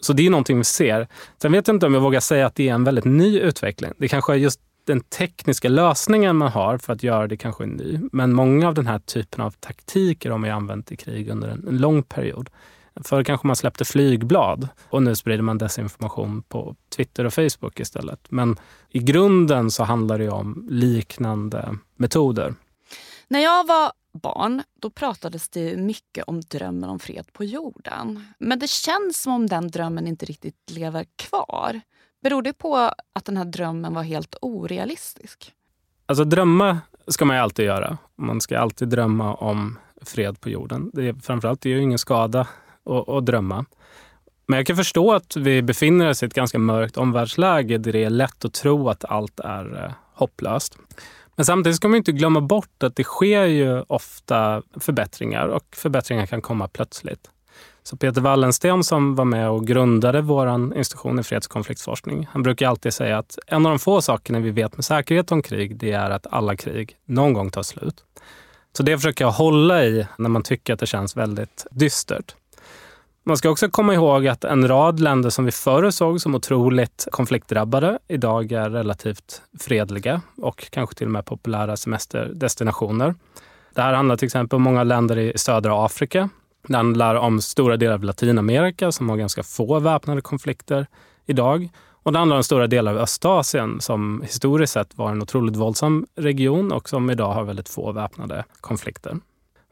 [0.00, 1.08] Så det är någonting vi ser.
[1.42, 3.92] Sen vet jag inte om jag vågar säga att det är en väldigt ny utveckling.
[3.98, 7.68] Det kanske är just den tekniska lösningen man har för att göra det kanske är
[7.68, 8.00] ny.
[8.12, 11.68] Men många av den här typen av taktiker har man använt i krig under en,
[11.68, 12.50] en lång period.
[13.04, 18.26] Förr kanske man släppte flygblad och nu sprider man desinformation på Twitter och Facebook istället.
[18.30, 18.56] Men
[18.88, 22.54] i grunden så handlar det om liknande metoder.
[23.28, 28.24] När jag var barn då pratades det mycket om drömmen om fred på jorden.
[28.38, 31.80] Men det känns som om den drömmen inte riktigt lever kvar.
[32.22, 32.76] Beror det på
[33.12, 35.52] att den här drömmen var helt orealistisk?
[36.06, 37.98] Alltså drömma ska man ju alltid göra.
[38.16, 40.90] Man ska alltid drömma om fred på jorden.
[40.92, 42.46] Det är, framförallt det gör ingen skada
[42.84, 43.64] och, och drömma.
[44.46, 48.04] Men jag kan förstå att vi befinner oss i ett ganska mörkt omvärldsläge där det
[48.04, 50.78] är lätt att tro att allt är eh, hopplöst.
[51.36, 56.26] Men samtidigt ska man inte glömma bort att det sker ju ofta förbättringar och förbättringar
[56.26, 57.30] kan komma plötsligt.
[57.82, 62.42] Så Peter Wallensten som var med och grundade vår institution i freds och konfliktforskning, han
[62.42, 65.76] brukar alltid säga att en av de få sakerna vi vet med säkerhet om krig,
[65.76, 68.04] det är att alla krig någon gång tar slut.
[68.76, 72.34] Så det försöker jag hålla i när man tycker att det känns väldigt dystert.
[73.24, 77.08] Man ska också komma ihåg att en rad länder som vi förr såg som otroligt
[77.10, 83.14] konfliktdrabbade idag är relativt fredliga och kanske till och med populära semesterdestinationer.
[83.74, 86.28] Det här handlar till exempel om många länder i södra Afrika.
[86.68, 90.86] Det handlar om stora delar av Latinamerika som har ganska få väpnade konflikter
[91.26, 91.68] idag.
[92.02, 96.06] Och det handlar om stora delar av Östasien som historiskt sett var en otroligt våldsam
[96.16, 99.16] region och som idag har väldigt få väpnade konflikter.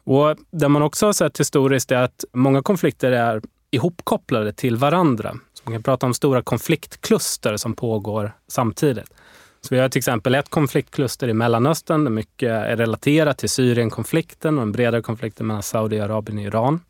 [0.08, 5.34] Och det man också har sett historiskt är att många konflikter är ihopkopplade till varandra.
[5.54, 9.12] Så man kan prata om stora konfliktkluster som pågår samtidigt.
[9.60, 14.56] Så vi har till exempel ett konfliktkluster i Mellanöstern där mycket är relaterat till Syrienkonflikten
[14.58, 16.80] och en bredare konflikt mellan Saudiarabien och Iran.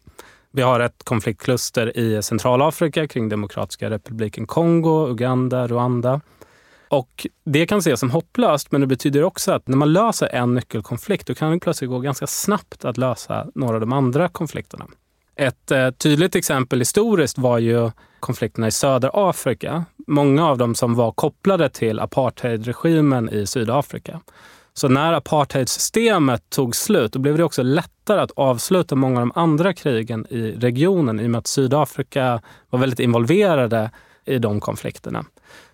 [0.51, 6.21] Vi har ett konfliktkluster i Centralafrika kring Demokratiska republiken Kongo, Uganda, Rwanda.
[6.89, 10.55] Och det kan ses som hopplöst, men det betyder också att när man löser en
[10.55, 14.87] nyckelkonflikt, då kan det plötsligt gå ganska snabbt att lösa några av de andra konflikterna.
[15.37, 19.85] Ett eh, tydligt exempel historiskt var ju konflikterna i södra Afrika.
[20.07, 24.21] Många av dem som var kopplade till apartheidregimen i Sydafrika.
[24.75, 29.41] Så när apartheidsystemet tog slut, då blev det också lättare att avsluta många av de
[29.41, 33.91] andra krigen i regionen i och med att Sydafrika var väldigt involverade
[34.25, 35.25] i de konflikterna.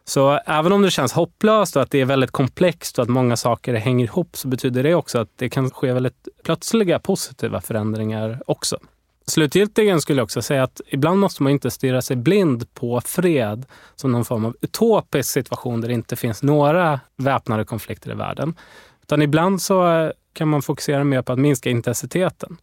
[0.07, 3.37] Så även om det känns hopplöst och att det är väldigt komplext och att många
[3.37, 8.43] saker hänger ihop så betyder det också att det kan ske väldigt plötsliga positiva förändringar
[8.47, 8.79] också.
[9.27, 13.67] Slutgiltigen skulle jag också säga att ibland måste man inte stirra sig blind på fred
[13.97, 18.55] som någon form av utopisk situation där det inte finns några väpnade konflikter i världen.
[19.03, 22.57] Utan ibland så eh, kan man fokusera mer på att minska intensiteten.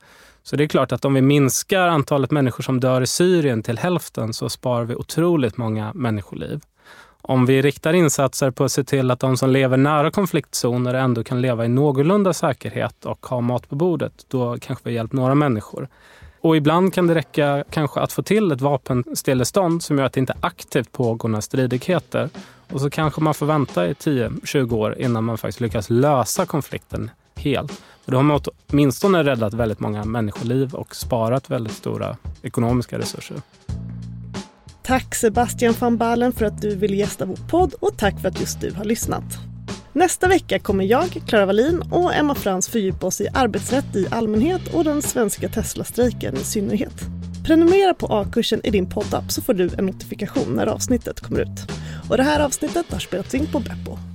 [0.43, 3.77] Så det är klart att om vi minskar antalet människor som dör i Syrien till
[3.77, 6.61] hälften så sparar vi otroligt många människoliv.
[7.21, 11.23] Om vi riktar insatser på att se till att de som lever nära konfliktzoner ändå
[11.23, 15.13] kan leva i någorlunda säkerhet och ha mat på bordet, då kanske vi har hjälpt
[15.13, 15.87] några människor.
[16.41, 20.19] Och ibland kan det räcka kanske att få till ett vapenstillestånd som gör att det
[20.19, 22.29] inte aktivt pågår några stridigheter.
[22.71, 27.11] Och så kanske man får vänta i 10-20 år innan man faktiskt lyckas lösa konflikten
[27.35, 27.71] helt.
[28.05, 33.37] Och då har man åtminstone räddat väldigt många människoliv och sparat väldigt stora ekonomiska resurser.
[34.91, 38.39] Tack Sebastian van Balen för att du vill gästa vår podd och tack för att
[38.39, 39.23] just du har lyssnat.
[39.93, 44.73] Nästa vecka kommer jag, Klara Wallin och Emma Frans fördjupa oss i arbetsrätt i allmänhet
[44.73, 47.01] och den svenska Tesla-strejken i synnerhet.
[47.45, 51.71] Prenumerera på A-kursen i din poddapp så får du en notifikation när avsnittet kommer ut.
[52.09, 54.10] Och det här avsnittet har spelats in på Beppo.